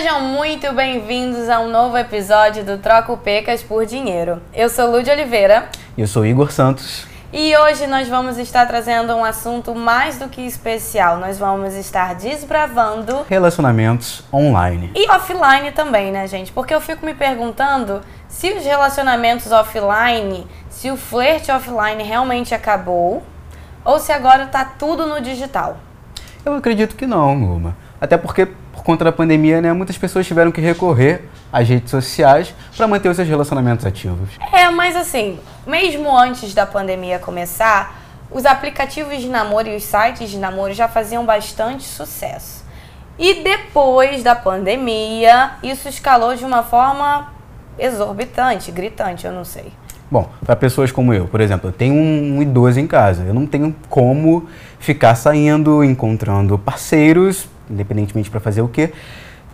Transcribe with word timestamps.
Sejam 0.00 0.22
muito 0.22 0.72
bem-vindos 0.72 1.50
a 1.50 1.60
um 1.60 1.68
novo 1.68 1.94
episódio 1.98 2.64
do 2.64 2.78
Troco 2.78 3.18
Pecas 3.18 3.62
por 3.62 3.84
Dinheiro. 3.84 4.40
Eu 4.54 4.70
sou 4.70 4.90
Lúdia 4.90 5.12
Oliveira. 5.12 5.68
E 5.94 6.00
eu 6.00 6.06
sou 6.06 6.24
Igor 6.24 6.50
Santos. 6.50 7.06
E 7.30 7.54
hoje 7.54 7.86
nós 7.86 8.08
vamos 8.08 8.38
estar 8.38 8.64
trazendo 8.64 9.14
um 9.14 9.22
assunto 9.22 9.74
mais 9.74 10.18
do 10.18 10.26
que 10.30 10.40
especial. 10.40 11.18
Nós 11.18 11.38
vamos 11.38 11.74
estar 11.74 12.14
desbravando 12.14 13.26
relacionamentos 13.28 14.24
online 14.32 14.90
e 14.96 15.06
offline 15.10 15.70
também, 15.72 16.10
né, 16.10 16.26
gente? 16.26 16.50
Porque 16.50 16.72
eu 16.72 16.80
fico 16.80 17.04
me 17.04 17.12
perguntando 17.12 18.00
se 18.26 18.54
os 18.54 18.64
relacionamentos 18.64 19.52
offline, 19.52 20.46
se 20.70 20.90
o 20.90 20.96
flerte 20.96 21.52
offline 21.52 22.02
realmente 22.02 22.54
acabou 22.54 23.22
ou 23.84 23.98
se 23.98 24.12
agora 24.12 24.46
tá 24.46 24.64
tudo 24.64 25.04
no 25.06 25.20
digital. 25.20 25.76
Eu 26.42 26.54
acredito 26.54 26.96
que 26.96 27.06
não, 27.06 27.34
Luma. 27.34 27.76
Até 28.00 28.16
porque 28.16 28.48
por 28.80 28.84
conta 28.84 29.04
da 29.04 29.12
pandemia, 29.12 29.60
né, 29.60 29.74
muitas 29.74 29.98
pessoas 29.98 30.26
tiveram 30.26 30.50
que 30.50 30.60
recorrer 30.60 31.28
às 31.52 31.68
redes 31.68 31.90
sociais 31.90 32.54
para 32.74 32.88
manter 32.88 33.10
os 33.10 33.16
seus 33.16 33.28
relacionamentos 33.28 33.84
ativos. 33.84 34.30
É, 34.52 34.70
mas 34.70 34.96
assim, 34.96 35.38
mesmo 35.66 36.16
antes 36.16 36.54
da 36.54 36.64
pandemia 36.64 37.18
começar, 37.18 38.00
os 38.30 38.46
aplicativos 38.46 39.20
de 39.20 39.28
namoro 39.28 39.68
e 39.68 39.76
os 39.76 39.82
sites 39.82 40.30
de 40.30 40.38
namoro 40.38 40.72
já 40.72 40.88
faziam 40.88 41.26
bastante 41.26 41.84
sucesso. 41.84 42.64
E 43.18 43.42
depois 43.42 44.22
da 44.22 44.34
pandemia, 44.34 45.50
isso 45.62 45.86
escalou 45.86 46.34
de 46.34 46.44
uma 46.46 46.62
forma 46.62 47.30
exorbitante, 47.78 48.72
gritante, 48.72 49.26
eu 49.26 49.32
não 49.32 49.44
sei. 49.44 49.72
Bom, 50.10 50.26
para 50.42 50.56
pessoas 50.56 50.90
como 50.90 51.12
eu, 51.12 51.28
por 51.28 51.42
exemplo, 51.42 51.68
eu 51.68 51.72
tenho 51.72 51.94
um 51.94 52.40
idoso 52.40 52.80
em 52.80 52.86
casa, 52.86 53.24
eu 53.24 53.34
não 53.34 53.46
tenho 53.46 53.76
como 53.90 54.48
ficar 54.78 55.14
saindo, 55.16 55.84
encontrando 55.84 56.58
parceiros 56.58 57.46
independentemente 57.70 58.30
para 58.30 58.40
fazer 58.40 58.62
o 58.62 58.68
quê. 58.68 58.92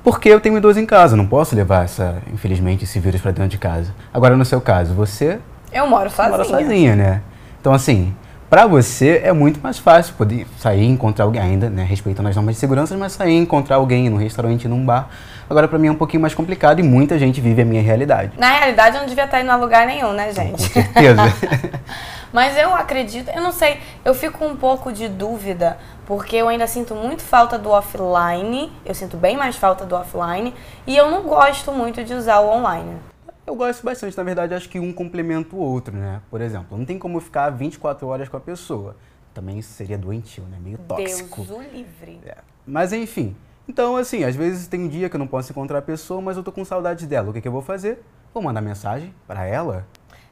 Porque 0.03 0.29
eu 0.29 0.41
tenho 0.41 0.55
um 0.55 0.59
idoso 0.59 0.79
em 0.79 0.87
casa, 0.87 1.17
não 1.17 1.27
posso 1.27 1.57
levar 1.57 1.85
essa, 1.85 2.23
infelizmente, 2.33 2.85
esse 2.85 3.01
vírus 3.01 3.21
para 3.21 3.33
dentro 3.33 3.51
de 3.51 3.59
casa. 3.59 3.93
Agora, 4.15 4.37
no 4.37 4.45
seu 4.45 4.61
caso, 4.61 4.95
você. 4.95 5.39
Eu 5.73 5.87
moro 5.89 6.09
sozinha. 6.09 6.37
Mora 6.37 6.45
sozinha, 6.45 6.97
né? 6.97 7.23
Então, 7.61 7.73
assim, 7.73 8.15
para 8.49 8.65
você 8.67 9.21
é 9.25 9.33
muito 9.33 9.59
mais 9.61 9.77
fácil 9.77 10.15
poder 10.15 10.47
sair 10.59 10.83
e 10.83 10.87
encontrar 10.87 11.25
alguém, 11.25 11.43
ainda, 11.43 11.69
né, 11.69 11.83
respeitando 11.83 12.29
as 12.29 12.37
normas 12.37 12.55
de 12.55 12.61
segurança, 12.61 12.97
mas 12.97 13.13
sair 13.13 13.33
e 13.33 13.37
encontrar 13.37 13.77
alguém 13.77 14.09
num 14.09 14.17
restaurante, 14.17 14.69
num 14.69 14.87
bar. 14.87 15.09
Agora, 15.51 15.67
para 15.67 15.79
mim 15.79 15.89
é 15.89 15.91
um 15.91 15.97
pouquinho 15.97 16.21
mais 16.21 16.35
complicado 16.35 16.79
e 16.79 16.83
muita 16.85 17.19
gente 17.19 17.41
vive 17.41 17.63
a 17.63 17.65
minha 17.65 17.83
realidade. 17.83 18.31
Na 18.39 18.51
realidade, 18.51 18.97
eu 18.97 19.01
não 19.01 19.09
devia 19.09 19.25
estar 19.25 19.41
indo 19.41 19.51
a 19.51 19.57
lugar 19.57 19.85
nenhum, 19.87 20.13
né, 20.13 20.33
gente? 20.33 20.53
Com 20.53 20.59
certeza. 20.59 21.23
mas 22.37 22.55
eu 22.59 22.75
acredito, 22.75 23.31
eu 23.31 23.41
não 23.41 23.51
sei, 23.51 23.81
eu 24.05 24.13
fico 24.13 24.45
um 24.45 24.55
pouco 24.55 24.93
de 24.93 25.09
dúvida, 25.09 25.79
porque 26.05 26.37
eu 26.37 26.49
ainda 26.49 26.67
sinto 26.67 26.95
muito 26.95 27.23
falta 27.23 27.59
do 27.59 27.71
offline, 27.71 28.71
eu 28.85 28.95
sinto 28.95 29.17
bem 29.17 29.39
mais 29.39 29.57
falta 29.57 29.87
do 29.87 29.95
offline, 29.95 30.53
e 30.87 30.95
eu 30.95 31.11
não 31.11 31.23
gosto 31.23 31.73
muito 31.73 32.05
de 32.05 32.13
usar 32.13 32.41
o 32.41 32.51
online. 32.51 32.99
Eu 33.47 33.57
gosto 33.57 33.83
bastante, 33.83 34.15
na 34.15 34.23
verdade, 34.23 34.53
acho 34.53 34.69
que 34.69 34.79
um 34.79 34.93
complementa 34.93 35.57
o 35.57 35.59
outro, 35.59 35.97
né? 35.97 36.21
Por 36.29 36.43
exemplo, 36.43 36.77
não 36.77 36.85
tem 36.85 36.99
como 36.99 37.19
ficar 37.21 37.49
24 37.49 38.07
horas 38.07 38.29
com 38.29 38.37
a 38.37 38.41
pessoa. 38.41 38.97
Também 39.33 39.63
seria 39.63 39.97
doentio, 39.97 40.45
né? 40.45 40.59
Meio 40.63 40.77
tóxico. 40.77 41.43
Deus 41.43 41.59
o 41.59 41.63
livre. 41.63 42.21
É. 42.27 42.37
Mas 42.67 42.93
enfim. 42.93 43.35
Então, 43.67 43.97
assim, 43.97 44.25
às 44.25 44.37
vezes 44.37 44.69
tem 44.69 44.81
um 44.81 44.89
dia 44.89 45.09
que 45.09 45.17
eu 45.17 45.19
não 45.19 45.27
posso 45.27 45.53
encontrar 45.53 45.79
a 45.79 45.83
pessoa, 45.83 46.21
mas 46.21 46.37
eu 46.37 46.43
tô 46.43 46.53
com 46.53 46.67
saudade 46.67 47.07
dela. 47.07 47.31
O 47.31 47.33
que, 47.33 47.41
que 47.41 47.49
eu 47.49 47.53
vou 47.53 47.63
fazer? 47.63 48.05
Vou 48.35 48.43
mandar 48.43 48.61
mensagem 48.61 49.15
para 49.27 49.47
ela. 49.47 49.87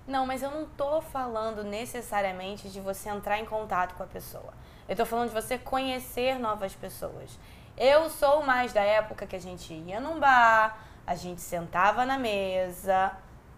Não, 0.07 0.27
mas 0.27 0.43
eu 0.43 0.51
não 0.51 0.67
tô 0.67 1.01
falando 1.01 1.65
necessariamente 1.65 2.69
de 2.69 2.79
você 2.79 3.09
entrar 3.09 3.39
em 3.39 3.47
contato 3.47 3.95
com 3.95 4.03
a 4.03 4.07
pessoa. 4.07 4.53
Eu 4.87 4.95
tô 4.95 5.07
falando 5.07 5.29
de 5.29 5.35
você 5.35 5.57
conhecer 5.57 6.39
novas 6.39 6.75
pessoas. 6.75 7.39
Eu 7.75 8.11
sou 8.11 8.43
mais 8.43 8.73
da 8.73 8.83
época 8.83 9.27
que 9.27 9.35
a 9.35 9.41
gente 9.41 9.73
ia 9.73 9.99
num 10.01 10.21
bar, 10.21 10.79
a 11.07 11.15
gente 11.15 11.41
sentava 11.41 12.05
na 12.05 12.19
mesa, 12.19 13.13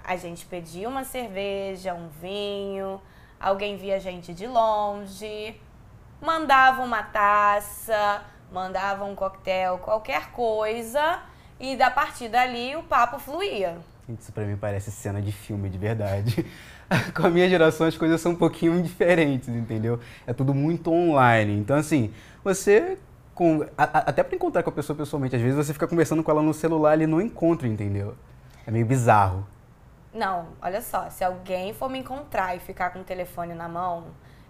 a 0.05 0.17
gente 0.17 0.47
pedia 0.47 0.89
uma 0.89 1.03
cerveja, 1.03 1.95
um 1.95 2.09
vinho, 2.09 3.03
alguém 3.41 3.77
via 3.77 3.97
a 3.97 3.99
gente 3.99 4.33
de 4.33 4.47
longe, 4.47 5.61
mandava 6.21 6.83
uma 6.83 7.03
taça, 7.03 8.25
mandava 8.53 9.05
um 9.05 9.17
coquetel, 9.17 9.79
qualquer 9.79 10.31
coisa, 10.31 11.21
e 11.59 11.77
da 11.77 11.91
partir 11.91 12.29
dali 12.29 12.77
o 12.77 12.85
papo 12.85 13.19
fluía. 13.19 13.79
Isso 14.09 14.33
pra 14.33 14.45
mim 14.45 14.57
parece 14.57 14.91
cena 14.91 15.21
de 15.21 15.33
filme 15.33 15.69
de 15.69 15.79
verdade. 15.79 16.47
com 17.15 17.27
a 17.27 17.31
minha 17.31 17.49
geração 17.49 17.87
as 17.87 17.97
coisas 17.97 18.21
são 18.21 18.33
um 18.33 18.37
pouquinho 18.37 18.81
diferentes, 18.83 19.49
entendeu? 19.49 19.99
É 20.27 20.33
tudo 20.33 20.55
muito 20.55 20.93
online. 20.93 21.59
Então, 21.59 21.77
assim, 21.77 22.13
você. 22.43 22.99
Com, 23.35 23.67
a, 23.77 23.85
até 23.85 24.23
para 24.23 24.35
encontrar 24.35 24.63
com 24.63 24.71
a 24.71 24.73
pessoa 24.73 24.97
pessoalmente, 24.97 25.37
às 25.37 25.43
vezes 25.43 25.57
você 25.57 25.71
fica 25.71 25.87
conversando 25.87 26.23
com 26.23 26.31
ela 26.31 26.41
no 26.41 26.55
celular 26.55 26.99
e 26.99 27.07
não 27.07 27.21
encontra, 27.21 27.69
entendeu? 27.69 28.17
É 28.67 28.71
meio 28.71 28.87
bizarro. 28.87 29.47
Não, 30.15 30.47
olha 30.63 30.81
só, 30.81 31.11
se 31.11 31.23
alguém 31.23 31.75
for 31.75 31.91
me 31.91 31.99
encontrar 31.99 32.57
e 32.57 32.61
ficar 32.61 32.89
com 32.89 33.01
o 33.01 33.05
telefone 33.05 33.53
na 33.53 33.69
mão, 33.69 34.05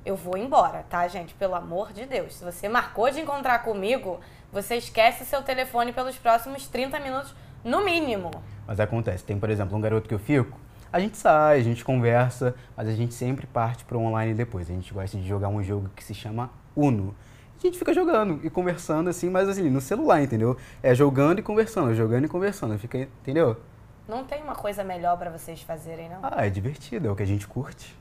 eu 0.05 0.15
vou 0.15 0.39
embora, 0.39 0.85
tá, 0.89 1.09
gente? 1.09 1.35
Pelo 1.35 1.57
amor 1.57 1.93
de 1.93 2.07
Deus. 2.07 2.37
Se 2.37 2.45
você 2.45 2.69
marcou 2.69 3.11
de 3.11 3.19
encontrar 3.19 3.65
comigo, 3.65 4.21
você 4.53 4.77
esquece 4.77 5.25
seu 5.25 5.43
telefone 5.43 5.93
pelos 5.93 6.17
próximos 6.17 6.69
30 6.69 7.01
minutos, 7.01 7.35
no 7.67 7.85
mínimo. 7.85 8.31
Mas 8.67 8.79
acontece, 8.79 9.25
tem, 9.25 9.39
por 9.39 9.51
exemplo, 9.51 9.77
um 9.77 9.81
garoto 9.81 10.09
que 10.09 10.15
eu 10.15 10.19
fico, 10.19 10.59
a 10.93 11.01
gente 11.01 11.19
sai, 11.19 11.59
a 11.59 11.63
gente 11.63 11.85
conversa, 11.85 12.55
mas 12.77 12.89
a 12.89 12.93
gente 12.93 13.13
sempre 13.13 13.47
parte 13.47 13.85
para 13.85 13.99
o 13.99 14.03
online 14.03 14.35
depois. 14.35 14.71
A 14.71 14.73
gente 14.73 14.95
gosta 14.95 15.19
de 15.19 15.27
jogar 15.27 15.49
um 15.49 15.63
jogo 15.63 15.91
que 15.95 16.03
se 16.03 16.15
chama 16.15 16.49
Uno. 16.75 17.15
A 17.59 17.61
gente 17.61 17.77
fica 17.77 17.93
jogando 17.93 18.41
e 18.45 18.49
conversando 18.49 19.11
assim, 19.11 19.29
mas 19.29 19.49
assim, 19.49 19.69
no 19.69 19.81
celular, 19.81 20.23
entendeu? 20.23 20.57
É 20.83 20.95
jogando 20.95 21.41
e 21.41 21.43
conversando, 21.43 21.95
jogando 21.95 22.27
e 22.27 22.29
conversando, 22.29 22.79
fica, 22.79 22.99
entendeu? 22.99 23.61
Não 24.09 24.25
tem 24.25 24.43
uma 24.43 24.55
coisa 24.55 24.85
melhor 24.85 25.19
para 25.19 25.31
vocês 25.31 25.61
fazerem, 25.63 26.09
não? 26.09 26.21
Ah, 26.23 26.47
é 26.47 26.51
divertido, 26.51 27.09
é 27.09 27.11
o 27.11 27.17
que 27.17 27.25
a 27.25 27.27
gente 27.27 27.49
curte. 27.49 27.97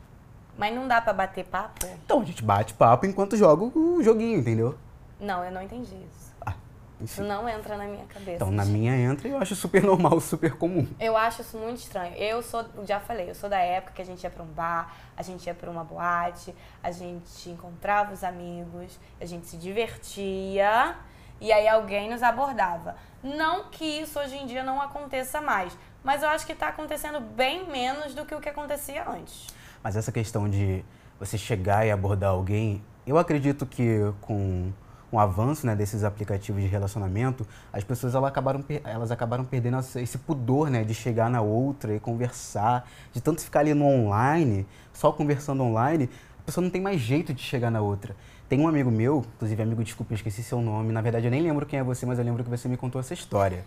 Mas 0.56 0.74
não 0.76 0.88
dá 0.88 1.02
para 1.02 1.14
bater 1.14 1.44
papo? 1.46 1.88
Então, 2.06 2.22
a 2.22 2.24
gente 2.24 2.44
bate 2.44 2.74
papo 2.76 3.06
enquanto 3.08 3.36
joga 3.36 3.64
o 3.64 4.04
joguinho, 4.04 4.40
entendeu? 4.40 4.76
Não, 5.20 5.44
eu 5.44 5.52
não 5.52 5.62
entendi 5.62 5.96
isso. 5.96 6.35
Isso 7.06 7.24
não 7.24 7.48
entra 7.48 7.78
na 7.78 7.86
minha 7.86 8.06
cabeça. 8.06 8.36
Então, 8.36 8.52
na 8.52 8.66
minha 8.66 8.96
entra 8.96 9.28
e 9.28 9.32
eu 9.32 9.38
acho 9.38 9.56
super 9.56 9.82
normal, 9.84 10.20
super 10.20 10.56
comum. 10.56 10.88
Eu 11.00 11.16
acho 11.16 11.42
isso 11.42 11.58
muito 11.58 11.78
estranho. 11.78 12.14
Eu 12.16 12.42
sou, 12.42 12.66
já 12.84 13.00
falei, 13.00 13.30
eu 13.30 13.36
sou 13.36 13.50
da 13.50 13.60
época 13.60 13.94
que 13.94 14.02
a 14.02 14.06
gente 14.06 14.24
ia 14.24 14.30
para 14.30 14.44
um 14.44 14.48
bar, 14.48 14.94
a 15.16 15.22
gente 15.22 15.46
ia 15.46 15.54
para 15.54 15.70
uma 15.70 15.84
boate, 15.84 16.54
a 16.84 16.92
gente 16.92 17.50
encontrava 17.50 18.14
os 18.14 18.24
amigos, 18.24 19.00
a 19.20 19.26
gente 19.26 19.48
se 19.48 19.58
divertia 19.58 20.96
e 21.40 21.52
aí 21.52 21.68
alguém 21.68 22.10
nos 22.10 22.24
abordava. 22.24 22.96
Não 23.24 23.66
que 23.66 23.86
isso 23.86 24.20
hoje 24.20 24.36
em 24.36 24.46
dia 24.46 24.64
não 24.64 24.82
aconteça 24.82 25.42
mais, 25.42 25.78
mas 26.04 26.24
eu 26.24 26.30
acho 26.30 26.46
que 26.46 26.54
está 26.54 26.70
acontecendo 26.70 27.20
bem 27.20 27.68
menos 27.68 28.14
do 28.14 28.26
que 28.26 28.36
o 28.36 28.40
que 28.40 28.50
acontecia 28.50 29.08
antes. 29.10 29.48
Mas 29.84 29.96
essa 29.96 30.12
questão 30.12 30.50
de 30.50 30.84
você 31.20 31.38
chegar 31.38 31.86
e 31.86 31.92
abordar 31.92 32.32
alguém, 32.32 32.84
eu 33.06 33.18
acredito 33.18 33.66
que 33.66 34.00
com 34.22 34.72
com 35.16 35.20
o 35.20 35.20
avanço 35.20 35.66
né, 35.66 35.74
desses 35.74 36.04
aplicativos 36.04 36.62
de 36.62 36.68
relacionamento, 36.68 37.48
as 37.72 37.86
pessoas 37.86 38.14
elas 38.14 38.28
acabaram, 38.28 38.62
elas 38.84 39.12
acabaram 39.12 39.46
perdendo 39.46 39.80
esse 39.80 40.18
pudor 40.18 40.70
né, 40.70 40.84
de 40.84 40.94
chegar 40.94 41.30
na 41.30 41.40
outra 41.40 41.96
e 41.96 42.02
conversar, 42.02 42.86
de 43.14 43.22
tanto 43.22 43.42
ficar 43.42 43.62
ali 43.62 43.74
no 43.74 43.86
online, 43.86 44.68
só 44.92 45.14
conversando 45.14 45.64
online, 45.64 46.10
a 46.38 46.44
pessoa 46.44 46.62
não 46.62 46.70
tem 46.70 46.82
mais 46.82 47.00
jeito 47.00 47.34
de 47.34 47.42
chegar 47.42 47.72
na 47.72 47.80
outra. 47.80 48.14
Tem 48.50 48.60
um 48.60 48.68
amigo 48.68 48.92
meu, 48.92 49.26
inclusive 49.36 49.64
amigo, 49.64 49.84
desculpa, 49.86 50.12
eu 50.12 50.16
esqueci 50.16 50.44
seu 50.44 50.62
nome. 50.62 50.92
Na 50.92 51.02
verdade, 51.02 51.26
eu 51.26 51.32
nem 51.32 51.42
lembro 51.42 51.66
quem 51.66 51.80
é 51.80 51.84
você, 51.84 52.06
mas 52.06 52.20
eu 52.20 52.26
lembro 52.26 52.44
que 52.44 52.50
você 52.50 52.68
me 52.68 52.76
contou 52.76 53.00
essa 53.00 53.14
história. 53.14 53.64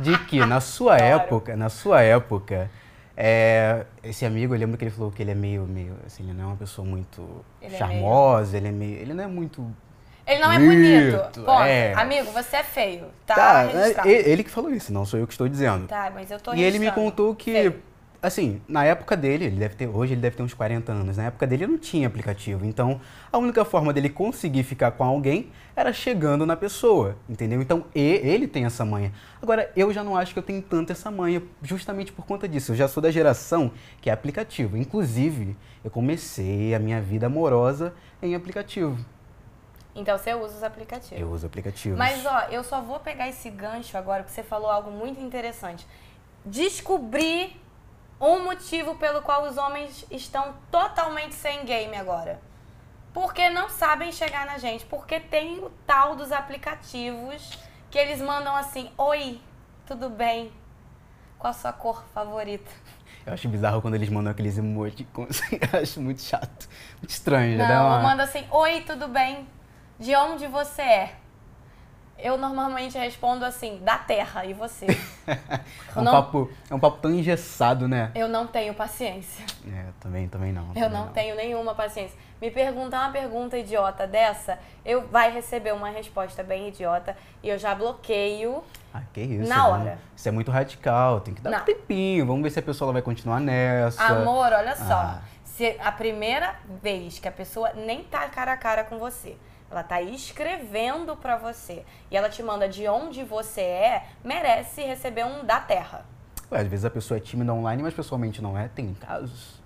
De 0.00 0.18
que 0.26 0.44
na 0.44 0.60
sua 0.60 0.98
época, 0.98 1.56
na 1.56 1.68
sua 1.68 2.02
época, 2.02 2.68
é, 3.16 3.86
esse 4.02 4.26
amigo, 4.26 4.52
eu 4.52 4.58
lembro 4.58 4.76
que 4.76 4.84
ele 4.84 4.90
falou 4.90 5.12
que 5.12 5.22
ele 5.22 5.30
é 5.30 5.34
meio, 5.34 5.62
meio 5.62 5.94
assim, 6.04 6.24
ele 6.24 6.32
não 6.32 6.42
é 6.42 6.46
uma 6.48 6.56
pessoa 6.56 6.86
muito 6.86 7.44
ele 7.62 7.76
charmosa, 7.76 8.58
é 8.58 8.60
meio... 8.60 8.66
ele 8.66 8.68
é 8.68 8.78
meio, 8.78 9.00
ele 9.00 9.14
não 9.14 9.24
é 9.24 9.26
muito 9.28 9.64
ele 10.28 10.42
não 10.42 10.52
é 10.52 10.58
bonito. 10.58 11.42
Ponto. 11.42 11.62
É. 11.62 11.94
Amigo, 11.94 12.30
você 12.32 12.56
é 12.56 12.62
feio. 12.62 13.06
Tá, 13.26 13.34
tá 13.94 14.02
é, 14.06 14.30
ele 14.30 14.44
que 14.44 14.50
falou 14.50 14.70
isso, 14.70 14.92
não 14.92 15.06
sou 15.06 15.18
eu 15.18 15.26
que 15.26 15.32
estou 15.32 15.48
dizendo. 15.48 15.86
Tá, 15.86 16.12
mas 16.14 16.30
eu 16.30 16.38
tô 16.38 16.52
E 16.52 16.62
ele 16.62 16.78
me 16.78 16.90
contou 16.92 17.34
que, 17.34 17.50
feio. 17.50 17.82
assim, 18.22 18.60
na 18.68 18.84
época 18.84 19.16
dele, 19.16 19.46
ele 19.46 19.56
deve 19.56 19.74
ter, 19.74 19.86
hoje 19.86 20.12
ele 20.12 20.20
deve 20.20 20.36
ter 20.36 20.42
uns 20.42 20.52
40 20.52 20.92
anos, 20.92 21.16
na 21.16 21.24
época 21.24 21.46
dele 21.46 21.66
não 21.66 21.78
tinha 21.78 22.06
aplicativo. 22.06 22.66
Então, 22.66 23.00
a 23.32 23.38
única 23.38 23.64
forma 23.64 23.90
dele 23.90 24.10
conseguir 24.10 24.64
ficar 24.64 24.90
com 24.90 25.02
alguém 25.02 25.50
era 25.74 25.92
chegando 25.94 26.44
na 26.44 26.56
pessoa, 26.56 27.16
entendeu? 27.26 27.62
Então, 27.62 27.86
ele 27.94 28.46
tem 28.46 28.66
essa 28.66 28.84
manha. 28.84 29.12
Agora, 29.40 29.70
eu 29.74 29.90
já 29.92 30.04
não 30.04 30.14
acho 30.14 30.34
que 30.34 30.38
eu 30.38 30.42
tenho 30.42 30.60
tanto 30.60 30.92
essa 30.92 31.10
manha, 31.10 31.42
justamente 31.62 32.12
por 32.12 32.26
conta 32.26 32.46
disso. 32.46 32.72
Eu 32.72 32.76
já 32.76 32.86
sou 32.86 33.02
da 33.02 33.10
geração 33.10 33.70
que 34.00 34.10
é 34.10 34.12
aplicativo. 34.12 34.76
Inclusive, 34.76 35.56
eu 35.82 35.90
comecei 35.90 36.74
a 36.74 36.78
minha 36.78 37.00
vida 37.00 37.26
amorosa 37.26 37.94
em 38.20 38.34
aplicativo. 38.34 38.98
Então 39.98 40.16
você 40.16 40.32
usa 40.32 40.56
os 40.56 40.62
aplicativos. 40.62 41.20
Eu 41.20 41.28
uso 41.30 41.46
aplicativos. 41.46 41.98
Mas 41.98 42.24
ó, 42.24 42.42
eu 42.50 42.62
só 42.62 42.80
vou 42.80 43.00
pegar 43.00 43.28
esse 43.28 43.50
gancho 43.50 43.98
agora, 43.98 44.22
porque 44.22 44.34
você 44.34 44.44
falou 44.44 44.70
algo 44.70 44.90
muito 44.90 45.20
interessante. 45.20 45.84
Descobrir 46.46 47.60
um 48.20 48.44
motivo 48.44 48.94
pelo 48.94 49.20
qual 49.22 49.44
os 49.44 49.56
homens 49.56 50.06
estão 50.10 50.54
totalmente 50.70 51.34
sem 51.34 51.64
game 51.64 51.96
agora. 51.96 52.40
Porque 53.12 53.50
não 53.50 53.68
sabem 53.68 54.12
chegar 54.12 54.46
na 54.46 54.56
gente. 54.58 54.84
Porque 54.86 55.18
tem 55.18 55.58
o 55.58 55.70
tal 55.84 56.14
dos 56.14 56.30
aplicativos 56.30 57.58
que 57.90 57.98
eles 57.98 58.20
mandam 58.20 58.54
assim: 58.54 58.90
Oi, 58.96 59.40
tudo 59.84 60.08
bem? 60.08 60.52
Qual 61.38 61.50
a 61.50 61.54
sua 61.54 61.72
cor 61.72 62.04
favorita? 62.14 62.70
Eu 63.26 63.32
acho 63.34 63.48
bizarro 63.48 63.82
quando 63.82 63.94
eles 63.94 64.08
mandam 64.08 64.30
aqueles 64.30 64.56
emoticons. 64.56 65.40
Eu 65.52 65.80
acho 65.80 66.00
muito 66.00 66.22
chato. 66.22 66.68
Muito 66.98 67.10
estranho. 67.10 67.58
já 67.58 67.68
dá 67.68 67.74
Não, 67.74 67.86
uma... 67.86 67.96
eu 67.96 68.02
mando 68.02 68.22
assim, 68.22 68.44
oi, 68.50 68.80
tudo 68.80 69.06
bem? 69.06 69.46
De 69.98 70.14
onde 70.14 70.46
você 70.46 70.82
é? 70.82 71.14
Eu 72.18 72.36
normalmente 72.36 72.98
respondo 72.98 73.44
assim, 73.44 73.78
da 73.82 73.96
terra, 73.96 74.44
e 74.44 74.52
você? 74.52 74.86
é, 75.26 75.38
um 75.96 76.02
não, 76.02 76.10
papo, 76.12 76.50
é 76.68 76.74
um 76.74 76.80
papo 76.80 76.98
tão 76.98 77.12
engessado, 77.12 77.86
né? 77.86 78.10
eu 78.12 78.26
não 78.26 78.44
tenho 78.44 78.74
paciência. 78.74 79.44
É, 79.72 79.86
também, 80.00 80.28
também 80.28 80.52
não. 80.52 80.66
Eu 80.68 80.74
também 80.74 80.90
não 80.90 81.08
tenho 81.08 81.36
nenhuma 81.36 81.76
paciência. 81.76 82.18
Me 82.40 82.50
perguntar 82.50 83.02
uma 83.02 83.12
pergunta 83.12 83.56
idiota 83.56 84.04
dessa, 84.04 84.58
eu 84.84 85.06
vai 85.06 85.30
receber 85.30 85.72
uma 85.72 85.90
resposta 85.90 86.42
bem 86.42 86.68
idiota 86.68 87.16
e 87.40 87.48
eu 87.48 87.58
já 87.58 87.72
bloqueio. 87.72 88.64
Ah, 88.92 89.02
que 89.12 89.20
isso. 89.20 89.48
Na 89.48 89.56
né? 89.56 89.62
hora. 89.62 89.98
Isso 90.16 90.28
é 90.28 90.32
muito 90.32 90.50
radical. 90.50 91.20
Tem 91.20 91.34
que 91.34 91.40
dar 91.40 91.50
Não. 91.50 91.60
um 91.60 91.64
tempinho. 91.64 92.26
Vamos 92.26 92.42
ver 92.42 92.50
se 92.50 92.58
a 92.58 92.62
pessoa 92.62 92.92
vai 92.92 93.02
continuar 93.02 93.38
nessa. 93.40 94.02
Amor, 94.02 94.52
olha 94.52 94.74
só. 94.74 94.94
Ah. 94.94 95.22
Se 95.44 95.76
a 95.80 95.92
primeira 95.92 96.56
vez 96.82 97.18
que 97.18 97.28
a 97.28 97.32
pessoa 97.32 97.72
nem 97.74 98.04
tá 98.04 98.28
cara 98.28 98.52
a 98.52 98.56
cara 98.56 98.84
com 98.84 98.98
você, 98.98 99.36
ela 99.70 99.82
tá 99.82 100.00
escrevendo 100.00 101.16
pra 101.16 101.36
você 101.36 101.84
e 102.10 102.16
ela 102.16 102.28
te 102.28 102.42
manda 102.42 102.68
de 102.68 102.88
onde 102.88 103.22
você 103.24 103.60
é, 103.60 104.06
merece 104.24 104.82
receber 104.82 105.24
um 105.24 105.44
da 105.44 105.60
terra. 105.60 106.04
Ué, 106.50 106.60
às 106.60 106.66
vezes 106.66 106.84
a 106.84 106.90
pessoa 106.90 107.18
é 107.18 107.20
tímida 107.20 107.52
online, 107.52 107.82
mas 107.82 107.92
pessoalmente 107.92 108.40
não 108.40 108.56
é. 108.56 108.68
Tem 108.68 108.94
casos. 108.94 109.62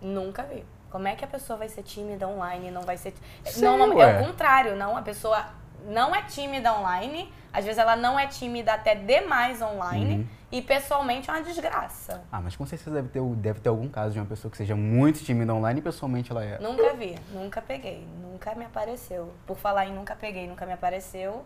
Nunca 0.00 0.42
vi. 0.42 0.64
Como 0.90 1.06
é 1.06 1.14
que 1.14 1.24
a 1.24 1.28
pessoa 1.28 1.58
vai 1.58 1.68
ser 1.68 1.82
tímida 1.82 2.26
online 2.26 2.68
e 2.68 2.70
não 2.70 2.82
vai 2.82 2.96
ser. 2.96 3.14
Sei, 3.44 3.62
não, 3.62 3.76
não, 3.78 4.00
é 4.00 4.20
o 4.20 4.26
contrário, 4.26 4.74
não. 4.76 4.96
A 4.96 5.02
pessoa 5.02 5.46
não 5.86 6.14
é 6.14 6.22
tímida 6.22 6.72
online, 6.78 7.32
às 7.52 7.64
vezes 7.64 7.78
ela 7.78 7.96
não 7.96 8.18
é 8.18 8.26
tímida 8.26 8.74
até 8.74 8.94
demais 8.94 9.62
online 9.62 10.16
Uhum. 10.16 10.26
e 10.52 10.60
pessoalmente 10.62 11.30
é 11.30 11.32
uma 11.32 11.42
desgraça. 11.42 12.22
Ah, 12.30 12.40
mas 12.40 12.54
com 12.56 12.66
certeza 12.66 12.90
deve 12.90 13.08
ter, 13.08 13.22
deve 13.36 13.60
ter 13.60 13.68
algum 13.68 13.88
caso 13.88 14.12
de 14.12 14.18
uma 14.20 14.26
pessoa 14.26 14.50
que 14.50 14.56
seja 14.56 14.74
muito 14.76 15.20
tímida 15.24 15.54
online 15.54 15.80
e 15.80 15.82
pessoalmente 15.82 16.30
ela 16.30 16.44
é. 16.44 16.58
Nunca 16.58 16.92
vi, 16.94 17.16
nunca 17.32 17.62
peguei, 17.62 18.06
nunca 18.20 18.54
me 18.54 18.64
apareceu. 18.64 19.32
Por 19.46 19.56
falar 19.56 19.86
em 19.86 19.94
nunca 19.94 20.14
peguei, 20.14 20.46
nunca 20.46 20.66
me 20.66 20.72
apareceu, 20.72 21.44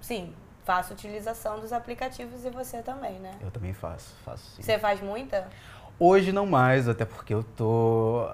sim, 0.00 0.34
faço 0.64 0.92
utilização 0.92 1.60
dos 1.60 1.72
aplicativos 1.72 2.44
e 2.44 2.50
você 2.50 2.82
também, 2.82 3.14
né? 3.20 3.32
Eu 3.40 3.50
também 3.50 3.72
faço, 3.72 4.14
faço 4.24 4.44
sim. 4.56 4.62
Você 4.62 4.78
faz 4.78 5.00
muita? 5.00 5.48
Hoje 6.00 6.30
não 6.30 6.46
mais, 6.46 6.88
até 6.88 7.04
porque 7.04 7.34
eu 7.34 7.42
tô 7.42 8.30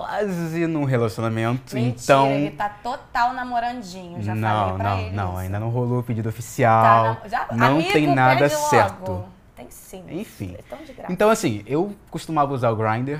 quase 0.00 0.66
num 0.66 0.84
relacionamento, 0.84 1.74
Mentira, 1.74 2.02
então. 2.02 2.26
ele 2.30 2.50
tá 2.50 2.68
total 2.68 3.32
namorandinho, 3.32 4.22
já 4.22 4.34
não, 4.34 4.50
falei 4.68 4.74
pra 4.76 4.90
não, 4.90 4.98
ele 5.00 5.16
não, 5.16 5.28
isso. 5.30 5.36
ainda 5.38 5.58
não 5.60 5.68
rolou 5.70 6.00
o 6.00 6.02
pedido 6.02 6.24
Tá, 6.24 6.28
oficial. 6.28 7.04
não, 7.22 7.28
já- 7.30 7.46
não 7.52 7.66
amigo, 7.76 7.92
tem 7.92 8.06
nada 8.14 8.40
pede 8.40 8.54
logo. 8.54 8.66
certo. 8.68 9.24
Tem 9.56 9.70
sim. 9.70 10.04
Enfim. 10.10 10.54
É. 10.98 11.06
Então, 11.08 11.30
assim, 11.30 11.62
eu 11.66 11.96
costumava 12.10 12.52
usar 12.52 12.68
o 12.70 12.76
Grindr, 12.76 13.18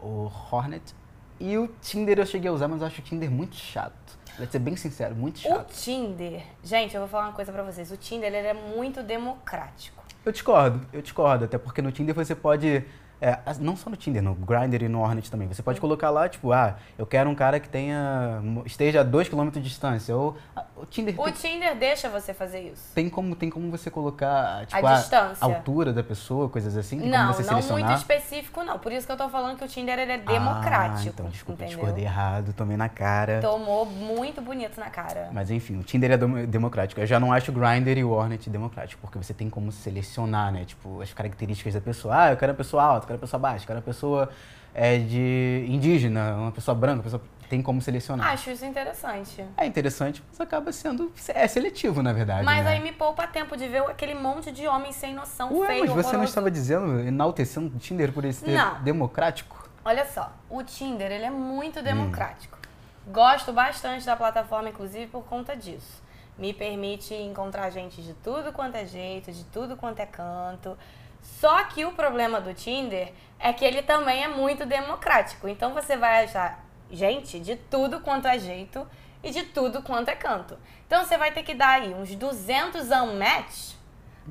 o 0.00 0.30
Hornet 0.50 0.94
e 1.38 1.58
o 1.58 1.68
Tinder 1.82 2.18
eu 2.18 2.24
cheguei 2.24 2.48
a 2.48 2.52
usar, 2.54 2.68
mas 2.68 2.80
eu 2.80 2.86
acho 2.86 3.00
o 3.00 3.04
Tinder 3.04 3.30
muito 3.30 3.54
chato. 3.56 3.92
Pra 4.34 4.46
ser 4.46 4.60
bem 4.60 4.76
sincero, 4.76 5.14
muito 5.14 5.36
O 5.36 5.40
chato. 5.40 5.74
Tinder, 5.74 6.42
gente, 6.64 6.94
eu 6.94 7.02
vou 7.02 7.08
falar 7.08 7.24
uma 7.26 7.32
coisa 7.34 7.52
pra 7.52 7.62
vocês. 7.62 7.90
O 7.92 7.98
Tinder, 7.98 8.32
ele 8.32 8.46
é 8.46 8.54
muito 8.54 9.02
democrático. 9.02 10.02
Eu 10.24 10.32
discordo, 10.32 10.80
eu 10.90 11.02
discordo, 11.02 11.44
até 11.44 11.58
porque 11.58 11.82
no 11.82 11.92
Tinder 11.92 12.14
você 12.14 12.34
pode. 12.34 12.82
É, 13.20 13.38
não 13.60 13.76
só 13.76 13.90
no 13.90 13.96
Tinder, 13.96 14.22
no 14.22 14.34
Grindr 14.34 14.84
e 14.84 14.88
no 14.88 15.00
Hornet 15.00 15.30
também. 15.30 15.48
Você 15.48 15.62
pode 15.62 15.80
colocar 15.80 16.10
lá, 16.10 16.28
tipo, 16.28 16.52
ah, 16.52 16.76
eu 16.96 17.04
quero 17.04 17.28
um 17.28 17.34
cara 17.34 17.58
que 17.58 17.68
tenha. 17.68 18.40
esteja 18.64 19.00
a 19.00 19.04
2km 19.04 19.50
de 19.50 19.60
distância. 19.60 20.16
Ou. 20.16 20.36
Ah, 20.78 20.82
o 20.82 20.86
Tinder 20.86 21.14
O 21.20 21.24
tem, 21.24 21.32
Tinder 21.32 21.76
deixa 21.76 22.08
você 22.08 22.32
fazer 22.32 22.60
isso. 22.72 22.92
tem 22.94 23.08
como, 23.08 23.34
tem 23.34 23.50
como 23.50 23.70
você 23.70 23.90
colocar, 23.90 24.66
tipo, 24.66 24.86
A 24.86 24.94
distância. 24.94 25.44
altura 25.44 25.92
da 25.92 26.02
pessoa, 26.02 26.48
coisas 26.48 26.76
assim. 26.76 27.00
Tem 27.00 27.08
Não, 27.08 27.32
não 27.32 27.62
muito 27.70 27.92
específico, 27.92 28.62
não. 28.62 28.78
Por 28.78 28.92
isso 28.92 29.06
que 29.06 29.12
eu 29.12 29.16
tô 29.16 29.28
falando 29.28 29.56
que 29.58 29.64
o 29.64 29.68
Tinder 29.68 29.98
ele 29.98 30.12
é 30.12 30.18
democrático. 30.18 30.98
Ah, 31.08 31.12
então, 31.12 31.26
desculpa, 31.28 31.62
entendeu? 31.64 31.78
discordei 31.78 32.04
errado, 32.04 32.52
tomei 32.52 32.76
na 32.76 32.88
cara. 32.88 33.40
Tomou 33.40 33.84
muito 33.86 34.40
bonito 34.40 34.78
na 34.78 34.90
cara. 34.90 35.28
Mas 35.32 35.50
enfim, 35.50 35.78
o 35.78 35.82
Tinder 35.82 36.12
é 36.12 36.16
dem- 36.16 36.46
democrático. 36.46 37.00
Eu 37.00 37.06
já 37.06 37.18
não 37.18 37.32
acho 37.32 37.50
o 37.50 37.54
Grindr 37.54 37.98
e 37.98 38.04
o 38.04 38.10
Hornet 38.10 38.48
democrático, 38.50 39.00
porque 39.02 39.18
você 39.18 39.34
tem 39.34 39.48
como 39.50 39.70
selecionar, 39.72 40.52
né? 40.52 40.64
Tipo, 40.64 41.00
as 41.00 41.12
características 41.12 41.74
da 41.74 41.80
pessoa. 41.80 42.22
Ah, 42.24 42.30
eu 42.32 42.36
quero 42.36 42.52
uma 42.52 42.56
pessoa 42.56 42.82
alta, 42.82 43.04
eu 43.04 43.06
quero 43.08 43.16
uma 43.16 43.20
pessoa 43.20 43.40
baixa, 43.40 43.64
eu 43.64 43.66
quero 43.66 43.78
uma 43.78 43.84
pessoa 43.84 44.30
é, 44.74 44.98
de 44.98 45.66
indígena, 45.68 46.34
uma 46.36 46.52
pessoa 46.52 46.74
branca, 46.74 46.96
uma 46.96 47.02
pessoa... 47.02 47.22
tem 47.48 47.62
como 47.62 47.80
selecionar. 47.80 48.28
Acho 48.28 48.50
isso 48.50 48.64
interessante. 48.64 49.44
É 49.56 49.66
interessante, 49.66 50.22
mas 50.28 50.40
acaba 50.40 50.70
sendo 50.72 51.12
é 51.28 51.46
seletivo, 51.48 52.02
na 52.02 52.12
verdade. 52.12 52.44
Mas 52.44 52.64
né? 52.64 52.72
aí 52.72 52.80
me 52.80 52.92
poupa 52.92 53.26
tempo 53.26 53.56
de 53.56 53.66
ver 53.68 53.82
aquele 53.82 54.14
monte 54.14 54.52
de 54.52 54.66
homem 54.66 54.92
sem 54.92 55.14
noção, 55.14 55.52
Ué, 55.56 55.66
feio, 55.66 55.80
mas 55.80 55.90
você 55.90 55.94
não 55.94 56.08
horroroso. 56.08 56.24
estava 56.24 56.50
dizendo, 56.50 57.00
enaltecendo 57.00 57.74
o 57.76 57.78
Tinder 57.78 58.12
por 58.12 58.24
esse 58.24 58.48
Não. 58.48 58.82
democrático? 58.82 59.68
Olha 59.84 60.04
só, 60.06 60.32
o 60.50 60.62
Tinder 60.62 61.10
ele 61.10 61.24
é 61.24 61.30
Hum. 61.30 61.34
muito 61.34 61.82
democrático. 61.82 62.58
Gosto 63.06 63.52
bastante 63.52 64.04
da 64.04 64.14
plataforma, 64.14 64.68
inclusive, 64.68 65.06
por 65.06 65.24
conta 65.24 65.56
disso. 65.56 66.02
Me 66.36 66.52
permite 66.52 67.14
encontrar 67.14 67.70
gente 67.70 68.02
de 68.02 68.12
tudo 68.14 68.52
quanto 68.52 68.76
é 68.76 68.84
jeito, 68.84 69.32
de 69.32 69.44
tudo 69.44 69.76
quanto 69.76 70.00
é 70.00 70.06
canto. 70.06 70.76
Só 71.22 71.64
que 71.64 71.84
o 71.84 71.92
problema 71.92 72.40
do 72.40 72.52
Tinder 72.54 73.12
é 73.40 73.52
que 73.52 73.64
ele 73.64 73.82
também 73.82 74.22
é 74.22 74.28
muito 74.28 74.66
democrático. 74.66 75.48
Então 75.48 75.72
você 75.72 75.96
vai 75.96 76.24
achar 76.24 76.64
gente 76.90 77.38
de 77.40 77.56
tudo 77.56 78.00
quanto 78.00 78.26
é 78.28 78.38
jeito 78.38 78.86
e 79.22 79.30
de 79.30 79.42
tudo 79.44 79.82
quanto 79.82 80.08
é 80.08 80.14
canto. 80.16 80.56
Então 80.86 81.04
você 81.04 81.16
vai 81.18 81.32
ter 81.32 81.42
que 81.42 81.54
dar 81.54 81.80
aí 81.80 81.92
uns 81.94 82.14
200 82.14 82.90
um 82.90 83.18
match 83.18 83.72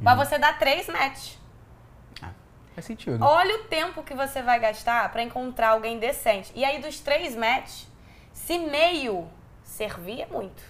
pra 0.02 0.14
Uhum. 0.14 0.18
você 0.20 0.38
dar 0.38 0.58
três 0.60 0.88
match. 0.88 1.34
Faz 2.74 2.86
sentido. 2.86 3.24
Olha 3.26 3.56
o 3.56 3.64
tempo 3.64 4.04
que 4.04 4.14
você 4.14 4.42
vai 4.44 4.60
gastar 4.60 5.12
pra 5.12 5.24
encontrar 5.24 5.70
alguém 5.70 5.98
decente. 5.98 6.52
E 6.54 6.64
aí, 6.64 6.80
dos 6.80 7.00
três 7.00 7.36
match, 7.36 7.86
se 8.32 8.60
meio 8.60 9.28
servir, 9.64 10.22
é 10.22 10.28
muito. 10.28 10.62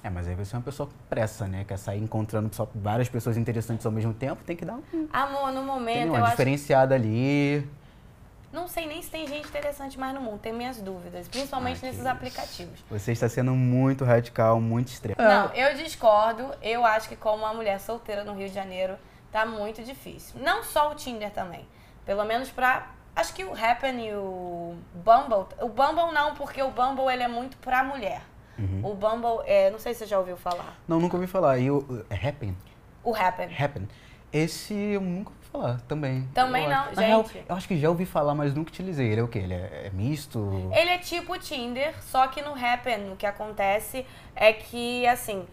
É, 0.00 0.08
mas 0.08 0.28
aí 0.28 0.36
você 0.36 0.54
é 0.54 0.58
uma 0.58 0.64
pessoa 0.64 0.88
com 0.88 0.94
pressa, 1.08 1.48
né? 1.48 1.64
Quer 1.66 1.76
sair 1.76 2.00
encontrando 2.00 2.54
só 2.54 2.68
várias 2.72 3.08
pessoas 3.08 3.36
interessantes 3.36 3.84
ao 3.84 3.90
mesmo 3.90 4.14
tempo, 4.14 4.44
tem 4.44 4.54
que 4.54 4.64
dar 4.64 4.74
um, 4.74 5.08
Amor, 5.12 5.48
no 5.50 5.54
tem 5.56 5.64
momento, 5.64 6.08
uma 6.10 6.18
eu 6.18 6.22
acho. 6.22 6.30
diferenciada 6.30 6.94
ali. 6.94 7.68
Não 8.56 8.66
sei 8.66 8.86
nem 8.86 9.02
se 9.02 9.10
tem 9.10 9.28
gente 9.28 9.46
interessante 9.46 9.98
mais 10.00 10.14
no 10.14 10.20
mundo. 10.22 10.38
Tenho 10.38 10.56
minhas 10.56 10.80
dúvidas. 10.80 11.28
Principalmente 11.28 11.76
Ah, 11.76 11.80
que 11.80 11.86
nesses 11.86 12.00
isso. 12.00 12.08
aplicativos. 12.08 12.84
Você 12.88 13.12
está 13.12 13.28
sendo 13.28 13.52
muito 13.52 14.02
radical, 14.02 14.58
muito 14.58 14.88
extremo. 14.88 15.16
Não, 15.20 15.52
eu 15.52 15.74
discordo. 15.76 16.54
Eu 16.62 16.82
acho 16.86 17.06
que 17.06 17.16
como 17.16 17.44
uma 17.44 17.52
mulher 17.52 17.78
solteira 17.78 18.24
no 18.24 18.32
Rio 18.34 18.48
de 18.48 18.54
Janeiro, 18.54 18.96
tá 19.30 19.44
muito 19.44 19.82
difícil. 19.82 20.40
Não 20.40 20.62
só 20.64 20.90
o 20.90 20.94
Tinder 20.94 21.30
também. 21.30 21.68
Pelo 22.06 22.24
menos 22.24 22.50
pra... 22.50 22.92
Acho 23.14 23.34
que 23.34 23.44
o 23.44 23.52
Happen 23.52 24.08
e 24.08 24.14
o 24.14 24.74
Bumble... 24.94 25.46
O 25.60 25.68
Bumble 25.68 26.12
não, 26.14 26.34
porque 26.34 26.62
o 26.62 26.70
Bumble 26.70 27.12
ele 27.12 27.22
é 27.24 27.28
muito 27.28 27.58
pra 27.58 27.84
mulher. 27.84 28.22
Uhum. 28.58 28.80
O 28.90 28.94
Bumble, 28.94 29.42
é, 29.44 29.70
não 29.70 29.78
sei 29.78 29.92
se 29.92 29.98
você 30.00 30.06
já 30.06 30.18
ouviu 30.18 30.38
falar. 30.38 30.78
Não, 30.88 30.98
nunca 30.98 31.14
ouvi 31.16 31.26
falar. 31.26 31.58
E 31.58 31.70
o 31.70 32.04
é 32.08 32.28
Happen? 32.28 32.56
O 33.04 33.14
Happen. 33.14 33.54
Happen. 33.54 33.86
Esse 34.32 34.72
eu 34.74 35.00
nunca 35.02 35.30
ouvi 35.30 35.45
falar 35.56 35.80
também. 35.82 36.28
Também 36.34 36.64
Eu 36.64 36.70
não, 36.70 36.76
acho- 36.84 36.96
na 36.96 37.02
real, 37.02 37.24
gente. 37.24 37.44
eu 37.48 37.56
acho 37.56 37.68
que 37.68 37.76
já 37.78 37.88
ouvi 37.88 38.06
falar, 38.06 38.34
mas 38.34 38.54
nunca 38.54 38.70
utilizei. 38.70 39.08
Ele 39.10 39.20
é 39.20 39.24
o 39.24 39.28
quê? 39.28 39.38
Ele 39.40 39.54
é, 39.54 39.86
é 39.86 39.90
misto? 39.92 40.70
Ele 40.74 40.90
é 40.90 40.98
tipo 40.98 41.32
o 41.32 41.38
Tinder, 41.38 41.94
só 42.02 42.26
que 42.28 42.42
no 42.42 42.52
Happen 42.54 43.12
o 43.12 43.16
que 43.16 43.26
acontece 43.26 44.06
é 44.34 44.52
que, 44.52 45.06
assim, 45.06 45.46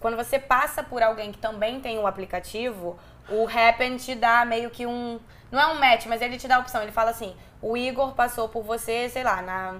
quando 0.00 0.16
você 0.16 0.38
passa 0.38 0.82
por 0.82 1.02
alguém 1.02 1.32
que 1.32 1.38
também 1.38 1.80
tem 1.80 1.98
o 1.98 2.06
aplicativo, 2.06 2.98
o 3.28 3.46
Happen 3.48 3.96
te 3.96 4.14
dá 4.14 4.44
meio 4.44 4.70
que 4.70 4.86
um. 4.86 5.18
Não 5.50 5.60
é 5.60 5.66
um 5.68 5.78
match, 5.78 6.06
mas 6.06 6.20
ele 6.20 6.36
te 6.36 6.48
dá 6.48 6.56
a 6.56 6.58
opção. 6.60 6.82
Ele 6.82 6.92
fala 6.92 7.10
assim: 7.10 7.34
o 7.62 7.76
Igor 7.76 8.12
passou 8.14 8.48
por 8.48 8.62
você, 8.62 9.08
sei 9.08 9.22
lá, 9.22 9.40
na, 9.40 9.76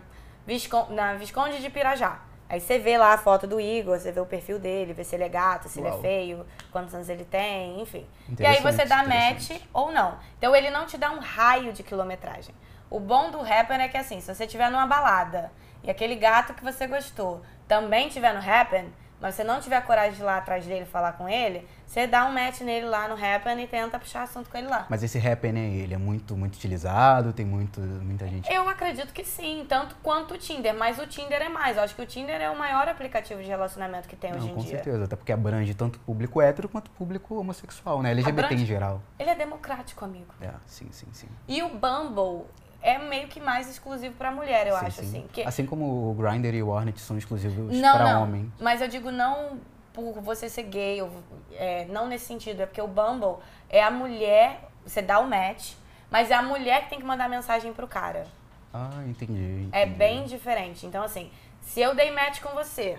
Viscon 0.46 0.86
na 0.90 1.14
Visconde 1.14 1.60
de 1.60 1.68
Pirajá. 1.70 2.20
Aí 2.48 2.60
você 2.60 2.78
vê 2.78 2.98
lá 2.98 3.14
a 3.14 3.18
foto 3.18 3.46
do 3.46 3.60
Igor, 3.60 3.98
você 3.98 4.12
vê 4.12 4.20
o 4.20 4.26
perfil 4.26 4.58
dele, 4.58 4.92
vê 4.92 5.02
se 5.02 5.14
ele 5.14 5.24
é 5.24 5.28
gato, 5.28 5.68
se 5.68 5.80
ele 5.80 5.88
Uau. 5.88 5.98
é 5.98 6.02
feio, 6.02 6.46
quantos 6.70 6.94
anos 6.94 7.08
ele 7.08 7.24
tem, 7.24 7.80
enfim. 7.80 8.06
E 8.38 8.44
aí 8.44 8.60
você 8.60 8.84
dá 8.84 9.02
match 9.02 9.50
ou 9.72 9.90
não. 9.90 10.18
Então 10.38 10.54
ele 10.54 10.70
não 10.70 10.86
te 10.86 10.98
dá 10.98 11.10
um 11.10 11.18
raio 11.18 11.72
de 11.72 11.82
quilometragem. 11.82 12.54
O 12.90 13.00
bom 13.00 13.30
do 13.30 13.40
Happen 13.40 13.80
é 13.80 13.88
que 13.88 13.96
assim, 13.96 14.20
se 14.20 14.32
você 14.32 14.44
estiver 14.44 14.70
numa 14.70 14.86
balada 14.86 15.50
e 15.82 15.90
aquele 15.90 16.16
gato 16.16 16.54
que 16.54 16.62
você 16.62 16.86
gostou 16.86 17.42
também 17.66 18.08
estiver 18.08 18.34
no 18.34 18.40
Happen, 18.40 18.92
mas 19.24 19.36
você 19.36 19.42
não 19.42 19.58
tiver 19.58 19.80
coragem 19.86 20.12
de 20.12 20.20
ir 20.20 20.22
lá 20.22 20.36
atrás 20.36 20.66
dele 20.66 20.82
e 20.82 20.86
falar 20.86 21.14
com 21.14 21.26
ele, 21.26 21.66
você 21.86 22.06
dá 22.06 22.26
um 22.26 22.32
match 22.34 22.60
nele 22.60 22.84
lá 22.84 23.08
no 23.08 23.14
Happen 23.14 23.58
e 23.58 23.66
tenta 23.66 23.98
puxar 23.98 24.24
assunto 24.24 24.50
com 24.50 24.58
ele 24.58 24.66
lá. 24.66 24.84
Mas 24.90 25.02
esse 25.02 25.16
Happen, 25.16 25.56
aí, 25.56 25.80
ele 25.80 25.94
é 25.94 25.96
muito, 25.96 26.36
muito 26.36 26.56
utilizado? 26.56 27.32
Tem 27.32 27.46
muito, 27.46 27.80
muita 27.80 28.28
gente... 28.28 28.52
Eu 28.52 28.68
acredito 28.68 29.14
que 29.14 29.24
sim, 29.24 29.64
tanto 29.66 29.96
quanto 30.02 30.34
o 30.34 30.36
Tinder, 30.36 30.74
mas 30.74 30.98
o 30.98 31.06
Tinder 31.06 31.40
é 31.40 31.48
mais. 31.48 31.78
Eu 31.78 31.84
acho 31.84 31.94
que 31.94 32.02
o 32.02 32.06
Tinder 32.06 32.38
é 32.38 32.50
o 32.50 32.58
maior 32.58 32.86
aplicativo 32.86 33.40
de 33.42 33.48
relacionamento 33.48 34.06
que 34.06 34.14
tem 34.14 34.30
Não, 34.30 34.40
hoje 34.40 34.50
em 34.50 34.54
com 34.54 34.60
dia. 34.60 34.70
certeza. 34.72 35.04
Até 35.04 35.16
porque 35.16 35.32
abrange 35.32 35.72
tanto 35.72 35.98
público 36.00 36.42
hétero 36.42 36.68
quanto 36.68 36.90
público 36.90 37.34
homossexual, 37.34 38.02
né? 38.02 38.10
LGBT 38.10 38.44
Abrange. 38.44 38.62
em 38.62 38.66
geral. 38.66 39.00
Ele 39.18 39.30
é 39.30 39.34
democrático, 39.34 40.04
amigo. 40.04 40.34
É, 40.38 40.50
sim, 40.66 40.88
sim, 40.92 41.06
sim. 41.14 41.28
E 41.48 41.62
o 41.62 41.70
Bumble 41.70 42.44
é 42.84 42.98
meio 42.98 43.26
que 43.28 43.40
mais 43.40 43.68
exclusivo 43.68 44.14
pra 44.16 44.30
mulher, 44.30 44.66
eu 44.66 44.76
Sim, 44.78 44.86
acho, 44.86 44.96
sim. 45.02 45.06
assim. 45.08 45.28
Que 45.32 45.42
Assim 45.42 45.64
como 45.66 46.10
o 46.10 46.14
Grindr 46.14 46.54
e 46.54 46.62
o 46.62 46.68
Hornet 46.68 47.00
são 47.00 47.16
exclusivos 47.16 47.76
para 47.80 48.04
não. 48.04 48.22
homem. 48.24 48.52
Mas 48.60 48.80
eu 48.82 48.88
digo 48.88 49.10
não 49.10 49.58
por 49.92 50.20
você 50.20 50.48
ser 50.50 50.64
gay, 50.64 51.00
ou, 51.00 51.10
é, 51.52 51.86
não 51.86 52.06
nesse 52.06 52.26
sentido, 52.26 52.60
é 52.62 52.66
porque 52.66 52.80
o 52.82 52.86
Bumble 52.88 53.36
é 53.70 53.82
a 53.82 53.90
mulher, 53.90 54.68
você 54.84 55.00
dá 55.00 55.18
o 55.18 55.26
match, 55.26 55.72
mas 56.10 56.30
é 56.30 56.34
a 56.34 56.42
mulher 56.42 56.82
que 56.84 56.90
tem 56.90 56.98
que 56.98 57.04
mandar 57.06 57.28
mensagem 57.28 57.72
pro 57.72 57.88
cara. 57.88 58.26
Ah, 58.72 58.90
entendi. 59.06 59.32
entendi. 59.32 59.68
É 59.72 59.86
bem 59.86 60.24
diferente. 60.24 60.84
Então, 60.84 61.02
assim, 61.04 61.30
se 61.62 61.80
eu 61.80 61.94
dei 61.94 62.10
match 62.10 62.40
com 62.40 62.50
você, 62.50 62.98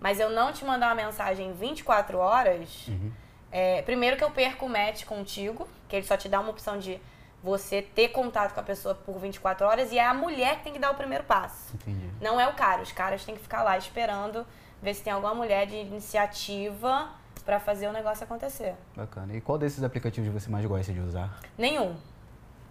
mas 0.00 0.18
eu 0.20 0.30
não 0.30 0.52
te 0.52 0.64
mandar 0.64 0.86
uma 0.88 0.94
mensagem 0.94 1.48
em 1.48 1.52
24 1.52 2.16
horas, 2.16 2.86
Uhum. 2.88 3.10
é, 3.52 3.82
primeiro 3.82 4.16
que 4.16 4.22
eu 4.24 4.30
perco 4.30 4.66
o 4.66 4.68
match 4.68 5.04
contigo, 5.04 5.68
que 5.88 5.96
ele 5.96 6.06
só 6.06 6.16
te 6.16 6.28
dá 6.28 6.38
uma 6.40 6.50
opção 6.50 6.78
de 6.78 6.98
você 7.42 7.80
ter 7.82 8.08
contato 8.08 8.52
com 8.52 8.60
a 8.60 8.62
pessoa 8.62 8.94
por 8.94 9.18
24 9.18 9.66
horas, 9.66 9.92
e 9.92 9.98
é 9.98 10.06
a 10.06 10.12
mulher 10.12 10.58
que 10.58 10.64
tem 10.64 10.72
que 10.72 10.78
dar 10.78 10.90
o 10.90 10.94
primeiro 10.94 11.24
passo. 11.24 11.74
Entendi. 11.74 12.10
Não 12.20 12.38
é 12.40 12.46
o 12.48 12.52
cara. 12.54 12.82
Os 12.82 12.92
caras 12.92 13.24
têm 13.24 13.34
que 13.34 13.40
ficar 13.40 13.62
lá 13.62 13.78
esperando 13.78 14.46
ver 14.82 14.94
se 14.94 15.02
tem 15.02 15.12
alguma 15.12 15.34
mulher 15.34 15.66
de 15.66 15.76
iniciativa 15.76 17.08
pra 17.44 17.58
fazer 17.58 17.88
o 17.88 17.92
negócio 17.92 18.24
acontecer. 18.24 18.74
Bacana. 18.94 19.34
E 19.34 19.40
qual 19.40 19.56
desses 19.58 19.82
aplicativos 19.82 20.30
você 20.30 20.50
mais 20.50 20.64
gosta 20.66 20.92
de 20.92 21.00
usar? 21.00 21.38
Nenhum. 21.56 21.96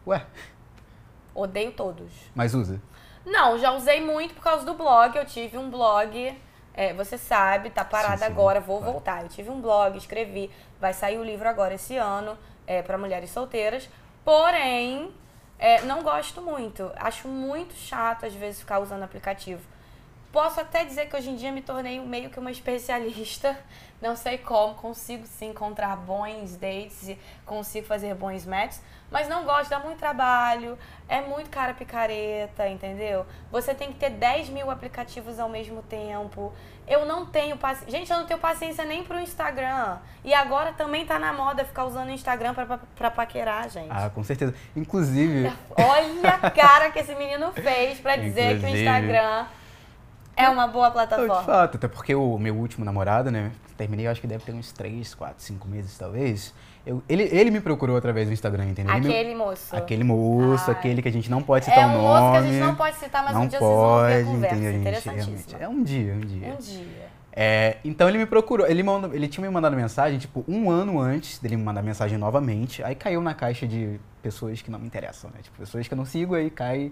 Ué, 0.07 0.25
Odeio 1.33 1.71
todos. 1.71 2.11
mas 2.35 2.53
usa? 2.53 2.81
Não, 3.25 3.57
já 3.57 3.71
usei 3.71 4.01
muito 4.01 4.33
por 4.33 4.43
causa 4.43 4.65
do 4.65 4.73
blog. 4.73 5.15
Eu 5.15 5.25
tive 5.25 5.57
um 5.57 5.69
blog, 5.69 6.35
é, 6.73 6.93
você 6.93 7.17
sabe, 7.17 7.69
tá 7.69 7.83
parada 7.83 8.17
Sim, 8.17 8.25
sim, 8.25 8.31
agora, 8.31 8.59
vou 8.59 8.77
claro. 8.77 8.93
voltar. 8.93 9.23
Eu 9.23 9.29
tive 9.29 9.49
um 9.49 9.61
blog, 9.61 9.97
escrevi, 9.97 10.49
vai 10.79 10.93
sair 10.93 11.17
o 11.17 11.23
livro 11.23 11.47
agora 11.47 11.73
esse 11.73 11.97
ano 11.97 12.38
é, 12.65 12.81
para 12.81 12.97
mulheres 12.97 13.29
solteiras. 13.29 13.89
Porém, 14.29 15.12
é, 15.57 15.81
não 15.81 16.03
gosto 16.03 16.39
muito. 16.39 16.91
Acho 16.98 17.27
muito 17.27 17.74
chato 17.74 18.27
às 18.27 18.33
vezes 18.36 18.59
ficar 18.59 18.77
usando 18.77 19.01
aplicativo. 19.01 19.59
Posso 20.31 20.62
até 20.62 20.83
dizer 20.86 21.07
que 21.07 21.15
hoje 21.15 21.29
em 21.31 21.36
dia 21.36 21.51
me 21.51 21.62
tornei 21.62 22.00
meio 22.00 22.29
que 22.29 22.39
uma 22.39 22.51
especialista. 22.51 23.57
Não 24.01 24.15
sei 24.15 24.38
como, 24.38 24.75
consigo 24.75 25.25
sim 25.25 25.50
encontrar 25.50 25.98
bons 25.98 26.55
dates, 26.55 27.09
e 27.09 27.19
consigo 27.45 27.86
fazer 27.86 28.15
bons 28.15 28.45
matches, 28.45 28.81
mas 29.12 29.27
não 29.27 29.43
gosto, 29.43 29.69
dá 29.69 29.79
muito 29.79 29.98
trabalho, 29.98 30.77
é 31.09 31.19
muito 31.19 31.50
cara 31.50 31.74
picareta, 31.74 32.65
entendeu? 32.69 33.25
Você 33.51 33.74
tem 33.74 33.91
que 33.91 34.00
ter 34.00 34.12
10 34.12 34.50
mil 34.50 34.71
aplicativos 34.71 35.38
ao 35.38 35.50
mesmo 35.50 35.81
tempo. 35.81 36.53
Eu 36.88 37.05
não 37.05 37.25
tenho 37.25 37.57
paciência. 37.57 37.91
Gente, 37.91 38.09
eu 38.09 38.19
não 38.19 38.25
tenho 38.25 38.39
paciência 38.39 38.86
nem 38.86 39.03
pro 39.03 39.19
Instagram. 39.19 39.98
E 40.24 40.33
agora 40.33 40.71
também 40.71 41.05
tá 41.05 41.19
na 41.19 41.33
moda 41.33 41.65
ficar 41.65 41.83
usando 41.83 42.07
o 42.07 42.12
Instagram 42.12 42.53
pra, 42.53 42.65
pra, 42.65 42.79
pra 42.95 43.12
paquerar, 43.12 43.69
gente. 43.69 43.91
Ah, 43.91 44.09
com 44.09 44.24
certeza. 44.24 44.55
Inclusive, 44.75 45.51
Olha 45.75 46.36
a 46.41 46.50
cara 46.50 46.89
que 46.89 47.00
esse 47.00 47.13
menino 47.15 47.51
fez 47.51 48.00
pra 48.00 48.15
dizer 48.15 48.59
que 48.59 48.65
o 48.65 48.69
Inclusive. 48.69 48.79
Instagram 48.79 49.45
é 50.39 50.50
uma 50.50 50.67
boa 50.67 50.86
Não, 50.86 50.89
de 50.89 50.93
plataforma. 50.93 51.43
fato, 51.43 51.75
até 51.75 51.88
porque 51.88 52.15
o 52.15 52.38
meu 52.38 52.55
último 52.55 52.86
namorado, 52.86 53.29
né? 53.29 53.51
Terminei, 53.77 54.08
acho 54.08 54.22
que 54.22 54.27
deve 54.27 54.43
ter 54.43 54.53
uns 54.53 54.72
3, 54.72 55.13
4, 55.13 55.36
5 55.43 55.67
meses, 55.67 55.98
talvez. 55.98 56.53
Eu, 56.86 57.03
ele, 57.10 57.24
ele 57.24 57.51
me 57.51 57.60
procurou 57.60 57.98
através 57.98 58.27
do 58.27 58.34
Instagram, 58.34 58.65
entendeu? 58.65 58.96
Aquele 58.96 59.36
moço. 59.36 59.75
aquele 59.75 60.03
moço, 60.03 60.69
Ah. 60.69 60.74
aquele 60.74 61.01
que 61.01 61.08
a 61.10 61.12
gente 61.12 61.29
não 61.29 61.41
pode 61.43 61.65
citar 61.65 61.84
é 61.84 61.86
o 61.86 61.89
um 61.89 61.93
nome. 61.93 62.08
moço 62.08 62.31
que 62.31 62.38
a 62.38 62.41
gente 62.51 62.60
não 62.60 62.75
pode 62.75 62.96
citar, 62.96 63.24
mas 63.24 63.34
não 63.34 63.43
um 63.43 63.48
dia 63.48 63.60
vocês 63.60 63.72
vão 63.72 64.00
ver 64.01 64.13
a 64.13 64.17
pode, 64.17 64.25
conversa. 64.25 64.55
Interessantíssimo. 64.72 65.36
Realmente. 65.60 65.63
É 65.63 65.69
um 65.69 65.84
dia, 65.84 66.13
um 66.13 66.19
dia. 66.22 66.53
Um 66.53 66.58
dia. 66.58 67.10
É, 67.31 67.77
então 67.86 68.10
ele 68.10 68.17
me 68.17 68.25
procurou, 68.25 68.67
ele, 68.67 68.81
mandou, 68.81 69.13
ele 69.13 69.27
tinha 69.27 69.46
me 69.46 69.53
mandado 69.53 69.75
mensagem, 69.75 70.17
tipo, 70.19 70.43
um 70.48 70.69
ano 70.69 71.00
antes 71.00 71.38
dele 71.39 71.55
me 71.58 71.63
mandar 71.63 71.81
mensagem 71.81 72.17
novamente, 72.17 72.84
aí 72.84 72.96
caiu 72.96 73.22
na 73.22 73.34
caixa 73.34 73.67
de 73.67 74.00
pessoas 74.22 74.62
que 74.62 74.72
não 74.72 74.79
me 74.79 74.88
interessam, 74.88 75.29
né? 75.29 75.39
Tipo, 75.41 75.58
pessoas 75.58 75.88
que 75.88 75.93
eu 75.93 75.98
não 75.98 76.05
sigo, 76.05 76.34
aí 76.36 76.50
cai 76.50 76.91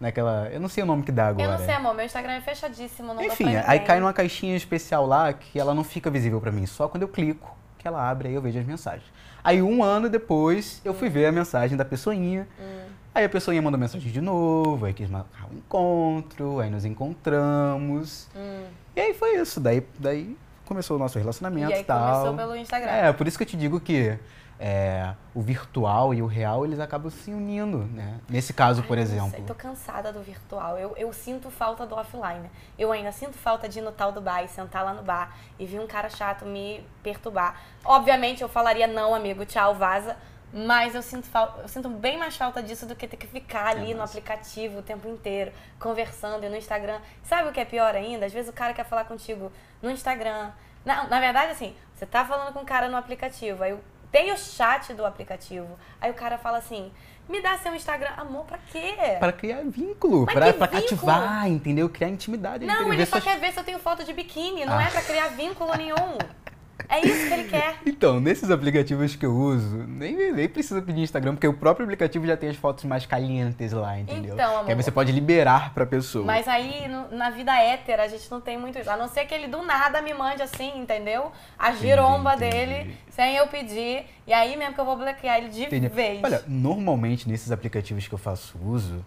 naquela. 0.00 0.48
Eu 0.50 0.60
não 0.60 0.68
sei 0.68 0.82
o 0.82 0.86
nome 0.86 1.02
que 1.02 1.12
dá 1.12 1.28
agora. 1.28 1.46
Eu 1.46 1.58
não 1.58 1.64
sei, 1.64 1.74
amor. 1.74 1.94
Meu 1.94 2.04
Instagram 2.04 2.32
é 2.32 2.40
fechadíssimo. 2.40 3.14
Não 3.14 3.22
Enfim, 3.22 3.56
aí 3.66 3.80
cai 3.80 4.00
numa 4.00 4.12
caixinha 4.12 4.56
especial 4.56 5.06
lá 5.06 5.32
que 5.32 5.58
ela 5.58 5.74
não 5.74 5.84
fica 5.84 6.10
visível 6.10 6.40
pra 6.40 6.52
mim, 6.52 6.66
só 6.66 6.88
quando 6.88 7.02
eu 7.02 7.08
clico 7.08 7.56
que 7.78 7.86
ela 7.86 8.08
abre, 8.08 8.28
aí 8.28 8.34
eu 8.34 8.42
vejo 8.42 8.58
as 8.58 8.66
mensagens. 8.66 9.06
Aí 9.42 9.62
um 9.62 9.82
ano 9.82 10.08
depois 10.08 10.80
eu 10.84 10.92
fui 10.92 11.08
ver 11.08 11.26
a 11.26 11.32
mensagem 11.32 11.76
da 11.76 11.84
pessoinha. 11.84 12.46
Hum. 12.60 12.88
Aí 13.14 13.24
a 13.24 13.28
pessoinha 13.28 13.62
mandou 13.62 13.78
mensagem 13.78 14.12
de 14.12 14.20
novo, 14.20 14.84
aí 14.84 14.92
quis 14.92 15.08
marcar 15.08 15.46
um 15.52 15.56
encontro, 15.56 16.60
aí 16.60 16.70
nos 16.70 16.84
encontramos. 16.84 18.28
Hum. 18.36 18.64
E 18.94 19.00
aí 19.00 19.14
foi 19.14 19.36
isso, 19.36 19.60
daí, 19.60 19.84
daí 19.98 20.36
começou 20.64 20.96
o 20.96 21.00
nosso 21.00 21.18
relacionamento 21.18 21.70
E 21.70 21.74
aí 21.74 21.84
tal. 21.84 22.24
começou 22.24 22.34
pelo 22.36 22.56
Instagram. 22.56 22.90
É, 22.90 23.12
por 23.12 23.26
isso 23.26 23.38
que 23.38 23.44
eu 23.44 23.48
te 23.48 23.56
digo 23.56 23.80
que 23.80 24.18
é, 24.60 25.14
o 25.34 25.40
virtual 25.40 26.12
e 26.12 26.20
o 26.20 26.26
real, 26.26 26.64
eles 26.64 26.80
acabam 26.80 27.10
se 27.10 27.30
unindo, 27.30 27.78
né? 27.84 28.18
Nesse 28.28 28.52
caso, 28.52 28.82
por 28.82 28.98
Ai, 28.98 29.04
não 29.04 29.10
exemplo. 29.12 29.30
sei, 29.30 29.42
tô 29.44 29.54
cansada 29.54 30.12
do 30.12 30.20
virtual. 30.20 30.76
Eu, 30.78 30.94
eu 30.96 31.12
sinto 31.12 31.50
falta 31.50 31.86
do 31.86 31.94
offline. 31.94 32.50
Eu 32.78 32.90
ainda 32.90 33.12
sinto 33.12 33.38
falta 33.38 33.68
de 33.68 33.78
ir 33.78 33.82
no 33.82 33.92
tal 33.92 34.10
do 34.12 34.20
bar 34.20 34.42
e 34.42 34.48
sentar 34.48 34.84
lá 34.84 34.92
no 34.92 35.02
bar 35.02 35.36
e 35.58 35.64
vir 35.66 35.80
um 35.80 35.86
cara 35.86 36.10
chato 36.10 36.44
me 36.44 36.84
perturbar. 37.02 37.54
Obviamente 37.84 38.42
eu 38.42 38.48
falaria 38.48 38.86
não, 38.86 39.14
amigo, 39.14 39.44
tchau, 39.46 39.74
vaza. 39.74 40.16
Mas 40.52 40.94
eu 40.94 41.02
sinto, 41.02 41.28
eu 41.62 41.68
sinto 41.68 41.90
bem 41.90 42.16
mais 42.18 42.34
falta 42.34 42.62
disso 42.62 42.86
do 42.86 42.96
que 42.96 43.06
ter 43.06 43.18
que 43.18 43.26
ficar 43.26 43.66
ali 43.66 43.92
no 43.92 44.00
massa. 44.00 44.18
aplicativo 44.18 44.78
o 44.78 44.82
tempo 44.82 45.06
inteiro, 45.06 45.52
conversando 45.78 46.42
e 46.44 46.48
no 46.48 46.56
Instagram. 46.56 46.98
Sabe 47.22 47.50
o 47.50 47.52
que 47.52 47.60
é 47.60 47.66
pior 47.66 47.94
ainda? 47.94 48.24
Às 48.24 48.32
vezes 48.32 48.48
o 48.48 48.52
cara 48.54 48.72
quer 48.72 48.86
falar 48.86 49.04
contigo 49.04 49.52
no 49.82 49.90
Instagram. 49.90 50.50
Na, 50.86 51.06
na 51.06 51.20
verdade, 51.20 51.52
assim, 51.52 51.76
você 51.94 52.06
tá 52.06 52.24
falando 52.24 52.54
com 52.54 52.60
um 52.60 52.64
cara 52.64 52.88
no 52.88 52.96
aplicativo, 52.96 53.62
aí 53.62 53.74
o- 53.74 53.80
tem 54.10 54.32
o 54.32 54.36
chat 54.36 54.92
do 54.94 55.04
aplicativo. 55.04 55.68
Aí 56.00 56.10
o 56.10 56.14
cara 56.14 56.38
fala 56.38 56.58
assim: 56.58 56.90
me 57.28 57.40
dá 57.42 57.58
seu 57.58 57.74
Instagram. 57.74 58.10
Amor, 58.16 58.44
pra 58.44 58.58
quê? 58.70 58.94
Para 59.20 59.32
criar 59.32 59.62
vínculo, 59.64 60.24
Mas 60.26 60.34
pra, 60.34 60.52
pra 60.52 60.68
cativar, 60.68 61.48
entendeu? 61.48 61.88
Criar 61.88 62.08
intimidade. 62.08 62.64
Não, 62.64 62.88
ele 62.88 62.96
ver 62.98 63.06
só 63.06 63.12
suas- 63.20 63.24
quer 63.24 63.38
ver 63.38 63.52
se 63.52 63.58
eu 63.60 63.64
tenho 63.64 63.78
foto 63.78 64.04
de 64.04 64.12
biquíni, 64.12 64.64
não 64.64 64.78
Ah. 64.78 64.84
é 64.84 64.90
pra 64.90 65.02
criar 65.02 65.28
vínculo 65.28 65.74
nenhum. 65.76 65.96
É 66.88 67.00
isso 67.06 67.26
que 67.28 67.32
ele 67.34 67.44
quer. 67.48 67.76
Então, 67.98 68.20
nesses 68.20 68.48
aplicativos 68.50 69.16
que 69.16 69.26
eu 69.26 69.34
uso, 69.34 69.78
nem, 69.88 70.32
nem 70.32 70.48
precisa 70.48 70.80
pedir 70.80 71.00
Instagram, 71.00 71.34
porque 71.34 71.48
o 71.48 71.52
próprio 71.52 71.84
aplicativo 71.84 72.24
já 72.26 72.36
tem 72.36 72.48
as 72.48 72.56
fotos 72.56 72.84
mais 72.84 73.04
calientes 73.04 73.72
lá, 73.72 73.98
entendeu? 73.98 74.34
Então, 74.34 74.50
Que 74.64 74.66
aí 74.66 74.72
amor. 74.72 74.82
você 74.84 74.90
pode 74.92 75.10
liberar 75.10 75.74
pra 75.74 75.84
pessoa. 75.84 76.24
Mas 76.24 76.46
aí, 76.46 76.86
no- 76.86 77.16
na 77.16 77.30
vida 77.30 77.52
hétera, 77.60 78.04
a 78.04 78.08
gente 78.08 78.30
não 78.30 78.40
tem 78.40 78.56
muito 78.56 78.78
isso. 78.78 78.88
A 78.88 78.96
não 78.96 79.08
ser 79.08 79.24
que 79.24 79.34
ele 79.34 79.48
do 79.48 79.62
nada 79.62 80.00
me 80.00 80.14
mande 80.14 80.42
assim, 80.42 80.78
entendeu? 80.78 81.32
A 81.58 81.72
giromba 81.72 82.36
entendi. 82.36 82.50
dele, 82.56 82.96
sem 83.10 83.34
eu 83.34 83.48
pedir. 83.48 84.06
E 84.26 84.32
aí 84.32 84.56
mesmo 84.56 84.74
que 84.74 84.80
eu 84.80 84.84
vou 84.84 84.96
bloquear 84.96 85.38
ele 85.38 85.48
de 85.48 85.64
Entendi. 85.64 85.88
vez. 85.88 86.20
Olha, 86.22 86.42
normalmente 86.46 87.28
nesses 87.28 87.50
aplicativos 87.50 88.06
que 88.06 88.14
eu 88.14 88.18
faço 88.18 88.56
uso, 88.64 89.04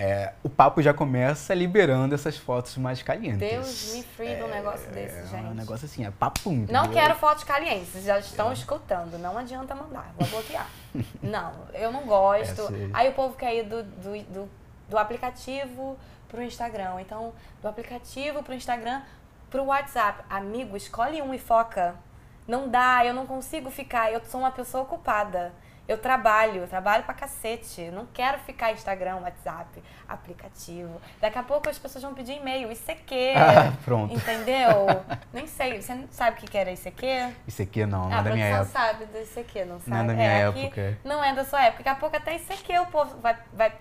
é, 0.00 0.32
o 0.44 0.48
papo 0.48 0.80
já 0.80 0.94
começa 0.94 1.52
liberando 1.52 2.14
essas 2.14 2.36
fotos 2.36 2.76
mais 2.76 3.02
calientes. 3.02 3.40
Deus 3.40 3.92
me 3.94 4.02
free 4.04 4.36
de 4.36 4.44
um 4.44 4.48
negócio 4.48 4.88
desse, 4.92 5.18
É 5.18 5.26
gente. 5.26 5.46
um 5.46 5.54
negócio 5.54 5.86
assim, 5.86 6.06
é 6.06 6.10
papo. 6.12 6.50
entendeu? 6.52 6.72
Não 6.82 6.88
quero 6.88 7.16
fotos 7.16 7.42
calientes, 7.42 7.88
vocês 7.88 8.04
já 8.04 8.18
estão 8.20 8.52
escutando. 8.52 9.18
Não 9.18 9.36
adianta 9.36 9.74
mandar, 9.74 10.14
vou 10.16 10.28
bloquear. 10.28 10.68
não, 11.20 11.52
eu 11.74 11.90
não 11.90 12.02
gosto. 12.06 12.62
É. 12.72 12.90
Aí 12.94 13.08
o 13.08 13.12
povo 13.12 13.34
quer 13.36 13.56
ir 13.56 13.64
do, 13.64 13.82
do, 13.82 14.22
do, 14.32 14.50
do 14.88 14.96
aplicativo 14.96 15.98
pro 16.28 16.40
Instagram. 16.42 17.00
Então, 17.00 17.32
do 17.60 17.66
aplicativo 17.66 18.40
pro 18.44 18.54
Instagram 18.54 19.02
pro 19.50 19.64
WhatsApp. 19.64 20.22
Amigo, 20.30 20.76
escolhe 20.76 21.20
um 21.20 21.34
e 21.34 21.38
foca. 21.40 21.96
Não 22.46 22.68
dá, 22.68 23.04
eu 23.04 23.12
não 23.12 23.26
consigo 23.26 23.68
ficar. 23.68 24.12
Eu 24.12 24.20
sou 24.24 24.40
uma 24.40 24.52
pessoa 24.52 24.84
ocupada. 24.84 25.52
Eu 25.88 25.96
trabalho, 25.96 26.60
eu 26.60 26.68
trabalho 26.68 27.02
pra 27.04 27.14
cacete. 27.14 27.80
Eu 27.80 27.92
Não 27.92 28.04
quero 28.04 28.38
ficar 28.40 28.72
Instagram, 28.72 29.16
WhatsApp, 29.22 29.82
aplicativo. 30.06 31.00
Daqui 31.18 31.38
a 31.38 31.42
pouco 31.42 31.70
as 31.70 31.78
pessoas 31.78 32.04
vão 32.04 32.12
pedir 32.12 32.34
e-mail, 32.34 32.70
ICQ. 32.70 33.14
Ah, 33.48 33.72
pronto. 33.84 34.14
Entendeu? 34.14 34.86
Nem 35.32 35.46
sei. 35.46 35.80
Você 35.80 35.94
não 35.94 36.06
sabe 36.10 36.38
o 36.38 36.40
que 36.40 36.58
era 36.58 36.70
ICQ? 36.70 37.34
Isso 37.46 37.62
aqui 37.62 37.86
não, 37.86 38.10
não 38.10 38.16
ah, 38.16 38.20
é 38.20 38.22
da 38.22 38.30
minha 38.30 38.46
época. 38.46 38.64
sabe 38.66 39.06
do 39.06 39.18
ICQ, 39.18 39.64
não 39.64 39.80
sabe? 39.80 39.90
Não 39.90 39.96
é 39.96 40.06
da 40.06 40.12
minha 40.12 40.48
aqui 40.48 40.60
época. 40.66 40.98
Não 41.02 41.24
é 41.24 41.34
da 41.34 41.44
sua 41.44 41.62
época. 41.64 41.82
Daqui 41.82 41.96
a 41.96 41.98
pouco 41.98 42.16
até 42.16 42.36
ICQ 42.36 42.78
o 42.80 42.86
povo 42.86 43.18
vai, 43.20 43.38
vai 43.54 43.72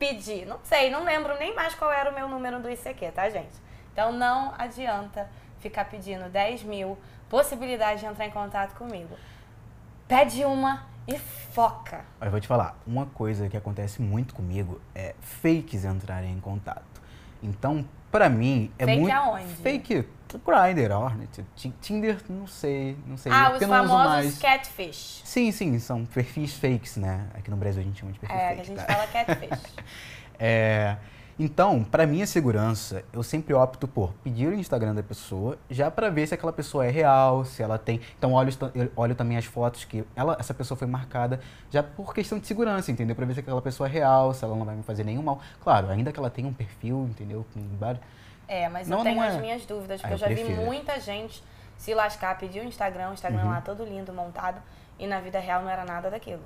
pedir. 0.00 0.46
Não 0.46 0.58
sei, 0.64 0.90
não 0.90 1.04
lembro 1.04 1.38
nem 1.38 1.54
mais 1.54 1.76
qual 1.76 1.92
era 1.92 2.10
o 2.10 2.14
meu 2.14 2.28
número 2.28 2.58
do 2.58 2.68
ICQ, 2.68 3.12
tá, 3.12 3.30
gente? 3.30 3.54
Então 3.92 4.10
não 4.10 4.52
adianta 4.58 5.30
ficar 5.60 5.84
pedindo 5.84 6.28
10 6.28 6.64
mil 6.64 6.98
possibilidades 7.28 8.00
de 8.00 8.06
entrar 8.06 8.26
em 8.26 8.30
contato 8.30 8.74
comigo. 8.76 9.16
Pede 10.08 10.44
uma 10.44 10.95
e 11.06 11.18
foca. 11.18 12.04
Eu 12.20 12.30
vou 12.30 12.40
te 12.40 12.46
falar, 12.48 12.76
uma 12.86 13.06
coisa 13.06 13.48
que 13.48 13.56
acontece 13.56 14.00
muito 14.02 14.34
comigo 14.34 14.80
é 14.94 15.14
fakes 15.20 15.84
entrarem 15.84 16.32
em 16.32 16.40
contato. 16.40 17.00
Então, 17.42 17.86
pra 18.10 18.28
mim, 18.28 18.70
é 18.78 18.84
Fake 18.84 19.00
muito... 19.00 19.12
aonde? 19.14 19.54
Fake, 19.54 20.08
Grindr, 20.44 20.92
Hornet, 20.92 21.44
Ti- 21.54 21.72
Tinder, 21.80 22.18
não 22.28 22.46
sei, 22.46 22.96
não 23.06 23.16
sei. 23.16 23.32
ah, 23.32 23.52
os 23.52 23.62
famosos 23.64 24.38
catfish. 24.38 25.22
Sim, 25.24 25.52
sim, 25.52 25.78
são 25.78 26.04
perfis 26.04 26.54
fakes, 26.54 26.96
né? 26.96 27.26
Aqui 27.34 27.50
no 27.50 27.56
Brasil 27.56 27.80
a 27.80 27.84
gente 27.84 28.00
chama 28.00 28.12
de 28.12 28.18
perfil 28.18 28.36
É, 28.36 28.40
que 28.40 28.48
fake, 28.56 28.60
a 28.60 28.64
gente 28.64 28.84
tá? 28.86 28.94
fala 28.94 29.06
catfish. 29.12 29.72
É, 30.38 30.96
então, 31.38 31.84
para 31.84 32.06
minha 32.06 32.26
segurança, 32.26 33.04
eu 33.12 33.22
sempre 33.22 33.52
opto 33.52 33.86
por 33.86 34.12
pedir 34.24 34.48
o 34.48 34.54
Instagram 34.54 34.94
da 34.94 35.02
pessoa, 35.02 35.58
já 35.70 35.90
para 35.90 36.08
ver 36.08 36.26
se 36.26 36.32
aquela 36.34 36.52
pessoa 36.52 36.86
é 36.86 36.90
real, 36.90 37.44
se 37.44 37.62
ela 37.62 37.76
tem. 37.78 38.00
Então, 38.18 38.32
olho, 38.32 38.50
olho 38.96 39.14
também 39.14 39.36
as 39.36 39.44
fotos 39.44 39.84
que 39.84 40.02
ela, 40.16 40.36
essa 40.40 40.54
pessoa 40.54 40.78
foi 40.78 40.86
marcada, 40.86 41.38
já 41.70 41.82
por 41.82 42.14
questão 42.14 42.38
de 42.38 42.46
segurança, 42.46 42.90
entendeu? 42.90 43.14
Para 43.14 43.26
ver 43.26 43.34
se 43.34 43.40
aquela 43.40 43.60
pessoa 43.60 43.86
é 43.88 43.92
real, 43.92 44.32
se 44.32 44.44
ela 44.44 44.56
não 44.56 44.64
vai 44.64 44.74
me 44.76 44.82
fazer 44.82 45.04
nenhum 45.04 45.22
mal. 45.22 45.40
Claro, 45.62 45.90
ainda 45.90 46.10
que 46.10 46.18
ela 46.18 46.30
tenha 46.30 46.48
um 46.48 46.54
perfil, 46.54 47.06
entendeu? 47.10 47.44
É, 48.48 48.68
mas 48.68 48.88
Não, 48.88 48.98
eu 48.98 49.04
tenho 49.04 49.16
não 49.16 49.22
as 49.22 49.34
é. 49.34 49.40
minhas 49.40 49.66
dúvidas, 49.66 50.00
Ah, 50.02 50.08
porque 50.08 50.14
eu 50.14 50.16
eu 50.16 50.18
já 50.18 50.28
vi 50.28 50.34
prefiro. 50.36 50.62
muita 50.62 50.98
gente 51.00 51.42
se 51.76 51.92
lascar, 51.94 52.38
pedir 52.38 52.60
o 52.60 52.64
Instagram, 52.64 53.10
o 53.10 53.12
Instagram 53.12 53.42
Uhum. 53.42 53.50
lá 53.50 53.60
todo 53.60 53.84
lindo, 53.84 54.12
montado, 54.12 54.62
e 54.98 55.06
na 55.06 55.20
vida 55.20 55.38
real 55.38 55.62
não 55.62 55.68
era 55.68 55.84
nada 55.84 56.10
daquilo. 56.10 56.42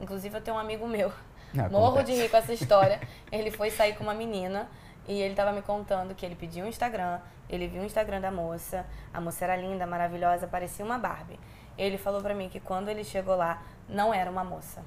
Inclusive 0.00 0.36
eu 0.38 0.40
tenho 0.40 0.56
um 0.56 0.60
amigo 0.60 0.86
meu, 0.86 1.12
Ah, 1.60 1.68
morro 1.68 1.86
acontece. 1.98 2.12
de 2.12 2.22
rir 2.22 2.28
com 2.30 2.36
essa 2.36 2.52
história. 2.52 3.00
ele 3.32 3.50
foi 3.50 3.70
sair 3.70 3.94
com 3.96 4.04
uma 4.04 4.14
menina 4.14 4.68
e 5.08 5.20
ele 5.20 5.34
tava 5.34 5.52
me 5.52 5.62
contando 5.62 6.14
que 6.14 6.24
ele 6.26 6.34
pediu 6.34 6.64
um 6.64 6.68
Instagram, 6.68 7.20
ele 7.48 7.66
viu 7.68 7.82
o 7.82 7.84
Instagram 7.84 8.20
da 8.20 8.30
moça, 8.30 8.84
a 9.14 9.20
moça 9.20 9.44
era 9.44 9.56
linda, 9.56 9.86
maravilhosa, 9.86 10.46
parecia 10.46 10.84
uma 10.84 10.98
Barbie. 10.98 11.38
Ele 11.78 11.96
falou 11.98 12.20
pra 12.22 12.34
mim 12.34 12.48
que 12.48 12.58
quando 12.58 12.88
ele 12.88 13.04
chegou 13.04 13.36
lá, 13.36 13.62
não 13.88 14.12
era 14.12 14.30
uma 14.30 14.42
moça. 14.42 14.82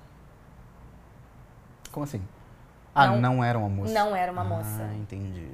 Como 1.91 2.03
assim? 2.03 2.21
Ah, 2.93 3.07
Não- 3.07 3.21
não, 3.21 3.43
era 3.43 3.57
uma 3.57 3.69
moça. 3.69 3.93
não 3.93 4.15
era 4.15 4.31
uma 4.31 4.43
moça. 4.43 4.83
Ah, 4.89 4.93
entendi. 4.95 5.51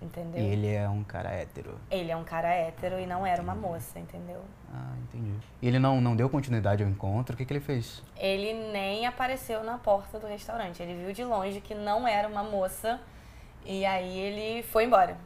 Entendeu? 0.00 0.40
E 0.40 0.46
ele 0.46 0.72
é 0.72 0.88
um 0.88 1.02
cara 1.02 1.30
hétero. 1.30 1.78
Ele 1.90 2.10
é 2.10 2.16
um 2.16 2.22
cara 2.22 2.48
hétero 2.48 3.00
e 3.00 3.06
não 3.06 3.26
era 3.26 3.42
uma 3.42 3.54
moça, 3.54 3.98
entendeu? 3.98 4.40
Ah, 4.72 4.94
entendi. 5.02 5.34
E 5.60 5.66
ele 5.66 5.78
não, 5.78 6.00
não 6.00 6.14
deu 6.14 6.30
continuidade 6.30 6.84
ao 6.84 6.88
encontro? 6.88 7.34
O 7.34 7.36
que, 7.36 7.44
que 7.44 7.52
ele 7.52 7.60
fez? 7.60 8.02
Ele 8.16 8.52
nem 8.70 9.06
apareceu 9.06 9.64
na 9.64 9.76
porta 9.76 10.18
do 10.20 10.26
restaurante. 10.26 10.80
Ele 10.80 10.94
viu 11.04 11.12
de 11.12 11.24
longe 11.24 11.60
que 11.60 11.74
não 11.74 12.06
era 12.06 12.28
uma 12.28 12.44
moça 12.44 13.00
e 13.64 13.84
aí 13.84 14.18
ele 14.18 14.62
foi 14.62 14.84
embora. 14.84 15.16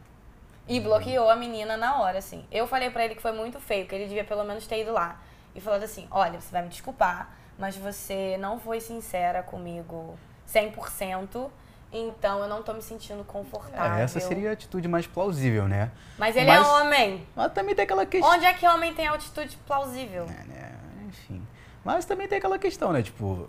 E 0.67 0.81
bloqueou 0.81 1.29
a 1.29 1.37
menina 1.37 1.77
na 1.77 2.01
hora, 2.01 2.19
assim. 2.19 2.47
Eu 2.51 2.67
falei 2.67 2.89
pra 2.89 3.05
ele 3.05 3.15
que 3.15 3.23
foi 3.23 3.33
muito 3.33 3.61
feio, 3.61 3.87
que 3.87 3.95
ele 3.95 4.07
devia 4.07 4.25
pelo 4.25 4.45
menos 4.45 4.67
ter 4.67 4.81
ido 4.81 4.93
lá. 4.93 5.21
E 5.55 5.61
falado 5.61 5.83
assim: 5.83 6.07
olha, 6.11 6.41
você 6.41 6.51
vai 6.51 6.63
me 6.63 6.69
desculpar, 6.69 7.37
mas 7.59 7.77
você 7.77 8.37
não 8.39 8.59
foi 8.59 8.81
sincera 8.81 9.43
comigo 9.43 10.19
100%, 10.49 11.51
então 11.93 12.41
eu 12.41 12.49
não 12.49 12.63
tô 12.63 12.73
me 12.73 12.83
sentindo 12.83 13.23
confortável. 13.25 13.99
É, 13.99 14.03
essa 14.03 14.19
seria 14.19 14.51
a 14.51 14.53
atitude 14.55 14.89
mais 14.89 15.07
plausível, 15.07 15.69
né? 15.69 15.91
Mas 16.19 16.35
ele 16.37 16.47
Mas- 16.47 16.67
é 16.67 16.71
homem. 16.71 17.27
Mas 17.37 17.53
também 17.53 17.75
tem 17.75 17.85
aquela 17.85 18.07
questão. 18.07 18.31
Onde 18.31 18.45
é 18.45 18.53
que 18.55 18.67
homem 18.67 18.95
tem 18.95 19.07
altitude 19.07 19.57
plausível? 19.67 20.25
É, 20.25 20.45
né? 20.45 20.73
Enfim. 21.09 21.47
Mas 21.85 22.05
também 22.05 22.27
tem 22.29 22.39
aquela 22.39 22.59
questão, 22.59 22.93
né? 22.93 23.03
Tipo, 23.03 23.49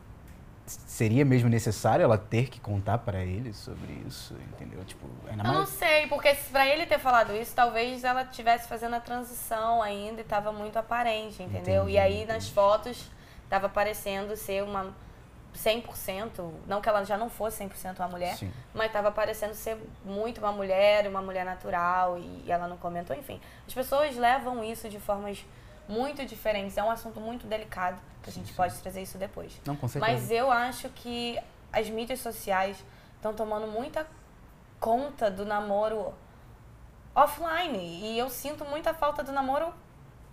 seria 0.65 1.23
mesmo 1.25 1.49
necessário 1.49 2.03
ela 2.03 2.17
ter 2.17 2.49
que 2.49 2.59
contar 2.59 2.97
pra 2.99 3.21
ele 3.21 3.53
sobre 3.53 3.91
isso, 4.07 4.33
entendeu? 4.53 4.83
Tipo, 4.85 5.07
ainda 5.29 5.43
Eu 5.43 5.47
não 5.47 5.53
mais. 5.59 5.69
sei, 5.69 6.07
porque 6.07 6.33
pra 6.51 6.65
ele 6.67 6.85
ter 6.85 6.99
falado 6.99 7.33
isso, 7.35 7.53
talvez 7.55 8.03
ela 8.03 8.23
estivesse 8.23 8.67
fazendo 8.67 8.95
a 8.95 8.99
transição 8.99 9.81
ainda 9.81 10.21
e 10.21 10.23
tava 10.23 10.51
muito 10.51 10.77
aparente, 10.77 11.43
entendeu? 11.43 11.83
Entendi, 11.83 11.93
e 11.93 11.99
aí 11.99 12.25
nas 12.25 12.37
entendi. 12.43 12.53
fotos 12.53 13.11
tava 13.49 13.67
parecendo 13.69 14.35
ser 14.37 14.63
uma 14.63 14.93
100%, 15.53 16.51
não 16.67 16.81
que 16.81 16.89
ela 16.89 17.03
já 17.03 17.17
não 17.17 17.29
fosse 17.29 17.63
100% 17.63 17.99
uma 17.99 18.07
mulher, 18.07 18.35
Sim. 18.37 18.51
mas 18.73 18.91
tava 18.91 19.11
parecendo 19.11 19.53
ser 19.53 19.77
muito 20.03 20.39
uma 20.39 20.51
mulher, 20.51 21.07
uma 21.07 21.21
mulher 21.21 21.45
natural 21.45 22.17
e 22.17 22.51
ela 22.51 22.67
não 22.67 22.77
comentou, 22.77 23.15
enfim. 23.15 23.39
As 23.67 23.73
pessoas 23.73 24.15
levam 24.17 24.63
isso 24.63 24.89
de 24.89 24.99
formas 24.99 25.45
muito 25.87 26.25
diferentes, 26.25 26.77
é 26.77 26.83
um 26.83 26.89
assunto 26.89 27.19
muito 27.19 27.45
delicado, 27.45 28.01
que 28.21 28.29
a 28.29 28.33
gente 28.33 28.49
sim. 28.49 28.53
pode 28.53 28.75
trazer 28.79 29.01
isso 29.01 29.17
depois. 29.17 29.59
Não, 29.65 29.75
com 29.75 29.87
certeza. 29.87 30.11
Mas 30.11 30.31
eu 30.31 30.51
acho 30.51 30.89
que 30.89 31.39
as 31.71 31.89
mídias 31.89 32.19
sociais 32.19 32.83
estão 33.15 33.33
tomando 33.33 33.67
muita 33.67 34.07
conta 34.79 35.29
do 35.29 35.45
namoro 35.45 36.13
offline. 37.15 37.77
E 37.77 38.17
eu 38.17 38.29
sinto 38.29 38.65
muita 38.65 38.93
falta 38.93 39.23
do 39.23 39.31
namoro 39.31 39.73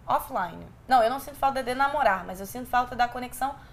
offline. 0.07 0.67
Não, 0.89 1.03
eu 1.03 1.11
não 1.11 1.21
sinto 1.21 1.37
falta 1.37 1.63
de 1.63 1.75
namorar, 1.75 2.25
mas 2.25 2.41
eu 2.41 2.47
sinto 2.47 2.69
falta 2.69 2.97
da 2.97 3.07
conexão 3.07 3.51
offline 3.51 3.70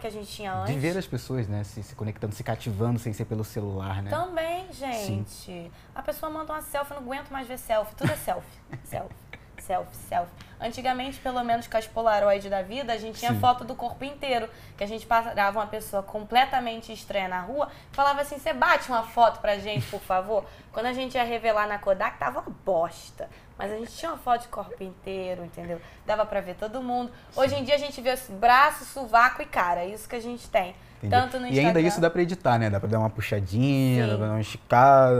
que 0.00 0.06
a 0.06 0.10
gente 0.10 0.30
tinha 0.30 0.52
antes. 0.52 0.74
De 0.74 0.80
ver 0.80 0.96
as 0.96 1.06
pessoas, 1.06 1.46
né, 1.46 1.62
se, 1.64 1.82
se 1.82 1.94
conectando, 1.94 2.34
se 2.34 2.42
cativando 2.42 2.98
sem 2.98 3.12
ser 3.12 3.24
pelo 3.24 3.44
celular, 3.44 4.02
né? 4.02 4.10
Também, 4.10 4.66
gente. 4.72 5.70
A 5.94 6.02
pessoa 6.02 6.30
manda 6.30 6.52
uma 6.52 6.62
selfie, 6.62 6.92
eu 6.94 7.00
não 7.00 7.06
aguento 7.06 7.30
mais 7.30 7.46
ver 7.46 7.58
selfie. 7.58 7.94
Tudo 7.94 8.12
é 8.12 8.16
selfie. 8.16 8.58
selfie. 8.84 9.25
Selfie, 9.66 9.96
selfie. 10.08 10.46
Antigamente, 10.60 11.18
pelo 11.18 11.42
menos 11.44 11.66
com 11.66 11.76
as 11.76 11.86
Polaroid 11.86 12.48
da 12.48 12.62
vida, 12.62 12.92
a 12.92 12.96
gente 12.96 13.18
tinha 13.18 13.32
Sim. 13.32 13.40
foto 13.40 13.64
do 13.64 13.74
corpo 13.74 14.04
inteiro. 14.04 14.48
Que 14.76 14.84
a 14.84 14.86
gente 14.86 15.06
parava 15.06 15.58
uma 15.58 15.66
pessoa 15.66 16.02
completamente 16.02 16.92
estranha 16.92 17.28
na 17.28 17.40
rua 17.40 17.68
e 17.92 17.96
falava 17.96 18.20
assim: 18.20 18.38
você 18.38 18.52
bate 18.52 18.88
uma 18.88 19.02
foto 19.02 19.40
pra 19.40 19.58
gente, 19.58 19.86
por 19.86 20.00
favor? 20.00 20.46
Quando 20.72 20.86
a 20.86 20.92
gente 20.92 21.14
ia 21.16 21.24
revelar 21.24 21.66
na 21.66 21.78
Kodak, 21.78 22.18
tava 22.18 22.40
uma 22.40 22.56
bosta. 22.64 23.28
Mas 23.58 23.72
a 23.72 23.76
gente 23.76 23.92
tinha 23.92 24.12
uma 24.12 24.18
foto 24.18 24.42
de 24.42 24.48
corpo 24.48 24.82
inteiro, 24.82 25.44
entendeu? 25.44 25.80
Dava 26.04 26.24
pra 26.24 26.40
ver 26.40 26.54
todo 26.54 26.82
mundo. 26.82 27.10
Hoje 27.34 27.54
em 27.54 27.64
dia 27.64 27.74
a 27.74 27.78
gente 27.78 28.00
vê 28.00 28.14
braço, 28.38 28.84
sovaco 28.84 29.42
e 29.42 29.46
cara. 29.46 29.80
É 29.80 29.88
isso 29.88 30.08
que 30.08 30.16
a 30.16 30.20
gente 30.20 30.48
tem. 30.48 30.74
Entendeu? 30.98 31.20
Tanto 31.20 31.38
no 31.40 31.46
e 31.46 31.50
ainda 31.50 31.62
Instagram- 31.62 31.88
isso 31.88 32.00
dá 32.00 32.08
pra 32.10 32.22
editar, 32.22 32.58
né? 32.58 32.70
Dá 32.70 32.80
pra 32.80 32.88
dar 32.88 32.98
uma 32.98 33.10
puxadinha, 33.10 34.04
Sim. 34.04 34.10
dá 34.10 34.16
pra 34.18 34.26
dar 34.26 34.32
uma 34.32 34.40
esticada. 34.40 35.14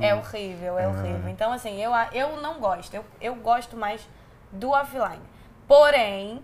É 0.00 0.14
horrível, 0.14 0.78
é 0.78 0.84
É. 0.84 0.88
horrível. 0.88 1.28
Então, 1.28 1.52
assim, 1.52 1.80
eu, 1.80 1.92
eu 2.12 2.40
não 2.42 2.58
gosto. 2.60 2.92
Eu, 2.94 3.04
eu 3.20 3.34
gosto 3.36 3.76
mais 3.76 4.06
do 4.50 4.70
offline. 4.70 5.22
Porém, 5.68 6.42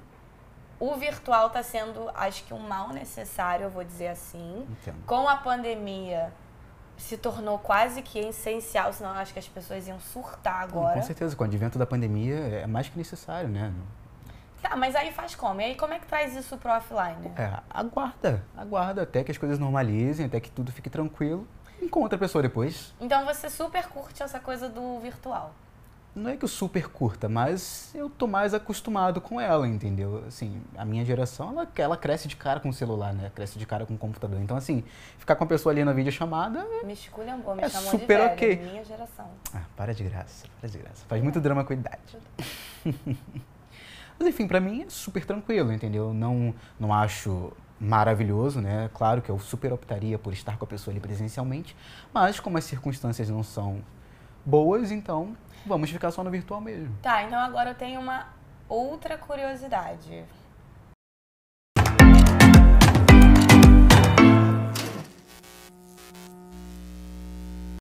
o 0.79 0.94
virtual 0.94 1.51
tá 1.51 1.62
sendo, 1.62 2.09
acho 2.14 2.44
que, 2.44 2.55
um 2.55 2.61
mal 2.61 2.90
necessário, 2.90 3.64
eu 3.64 3.70
vou 3.70 3.83
dizer 3.83 4.09
assim. 4.09 4.64
Entendo. 4.70 5.05
Com 5.05 5.29
a 5.29 5.37
pandemia, 5.37 6.33
se 6.96 7.16
tornou 7.16 7.59
quase 7.59 8.03
que 8.03 8.18
essencial, 8.20 8.92
senão 8.92 9.11
eu 9.14 9.20
acho 9.20 9.33
que 9.33 9.38
as 9.38 9.49
pessoas 9.49 9.88
iam 9.88 9.99
surtar 9.99 10.62
agora. 10.62 10.94
Com 10.94 11.03
certeza, 11.03 11.35
com 11.35 11.42
o 11.42 11.46
advento 11.46 11.79
da 11.79 11.87
pandemia 11.87 12.37
é 12.37 12.66
mais 12.66 12.88
que 12.88 12.96
necessário, 12.96 13.49
né? 13.49 13.72
Tá, 14.68 14.74
mas 14.76 14.96
aí 14.96 15.12
faz 15.12 15.35
como? 15.35 15.61
E 15.61 15.64
aí 15.64 15.74
como 15.76 15.94
é 15.94 15.98
que 16.00 16.07
traz 16.07 16.35
isso 16.35 16.57
pro 16.57 16.72
offline? 16.72 17.31
É, 17.37 17.52
aguarda, 17.70 18.42
aguarda 18.57 19.02
até 19.02 19.22
que 19.22 19.31
as 19.31 19.38
coisas 19.38 19.59
normalizem, 19.61 20.26
até 20.26 20.40
que 20.40 20.50
tudo 20.50 20.72
fique 20.72 20.90
tranquilo. 20.90 21.46
Encontra 21.81 22.16
a 22.16 22.18
pessoa 22.18 22.42
depois. 22.42 22.92
Então 23.00 23.24
você 23.24 23.48
super 23.48 23.87
curte 23.87 24.22
essa 24.22 24.40
coisa 24.40 24.68
do 24.68 24.98
virtual. 24.98 25.55
Não 26.16 26.31
é 26.31 26.37
que 26.37 26.44
eu 26.44 26.48
super 26.48 26.88
curta, 26.88 27.29
mas 27.29 27.92
eu 27.94 28.09
tô 28.09 28.26
mais 28.26 28.55
acostumado 28.55 29.20
com 29.20 29.38
ela, 29.38 29.68
entendeu? 29.68 30.24
Assim, 30.26 30.62
a 30.76 30.83
minha 30.83 31.05
geração, 31.05 31.50
ela, 31.50 31.68
ela 31.76 31.96
cresce 31.96 32.26
de 32.26 32.35
cara 32.35 32.59
com 32.59 32.70
o 32.70 32.72
celular, 32.72 33.12
né? 33.12 33.31
Cresce 33.35 33.59
de 33.59 33.66
cara 33.66 33.85
com 33.85 33.92
o 33.94 33.98
computador. 33.98 34.40
Então, 34.40 34.57
assim, 34.57 34.83
ficar 35.18 35.37
com 35.37 35.44
a 35.44 35.46
pessoa 35.46 35.74
ali 35.74 35.85
na 35.85 35.92
videochamada, 35.92 36.66
Me 36.83 36.94
esculhambou, 36.94 37.55
me 37.55 37.62
É 37.62 37.68
chamou 37.68 37.90
super 37.90 38.16
de 38.16 38.22
velha, 38.22 38.33
ok. 38.33 38.57
minha 38.57 38.85
geração. 38.85 39.29
ah, 39.55 39.62
para 39.76 39.92
de 39.94 40.02
graça, 40.05 40.46
para 40.59 40.70
de 40.70 40.79
graça. 40.79 41.05
Faz 41.07 41.22
muito 41.22 41.38
drama 41.38 41.62
com 41.64 41.74
a 41.74 41.76
idade. 41.76 42.18
Mas 44.18 44.29
enfim, 44.29 44.46
pra 44.46 44.61
mim 44.61 44.83
é 44.83 44.90
super 44.90 45.24
tranquilo, 45.24 45.72
entendeu? 45.72 46.12
Não, 46.12 46.55
não 46.79 46.92
acho 46.92 47.52
maravilhoso, 47.79 48.61
né? 48.61 48.88
Claro 48.94 49.20
que 49.20 49.31
eu 49.31 49.38
super 49.38 49.72
optaria 49.72 50.18
por 50.18 50.33
estar 50.33 50.57
com 50.57 50.64
a 50.64 50.68
pessoa 50.68 50.92
ali 50.92 51.00
presencialmente, 51.00 51.76
mas 52.12 52.40
como 52.40 52.57
as 52.57 52.64
circunstâncias 52.64 53.29
não 53.29 53.42
são 53.42 53.83
boas, 54.44 54.90
então 54.90 55.37
vamos 55.66 55.90
ficar 55.90 56.11
só 56.11 56.24
no 56.24 56.31
virtual 56.31 56.61
mesmo. 56.61 56.96
Tá, 57.02 57.22
então 57.24 57.38
agora 57.38 57.70
eu 57.70 57.74
tenho 57.74 58.00
uma 58.00 58.29
outra 58.68 59.18
curiosidade. 59.18 60.24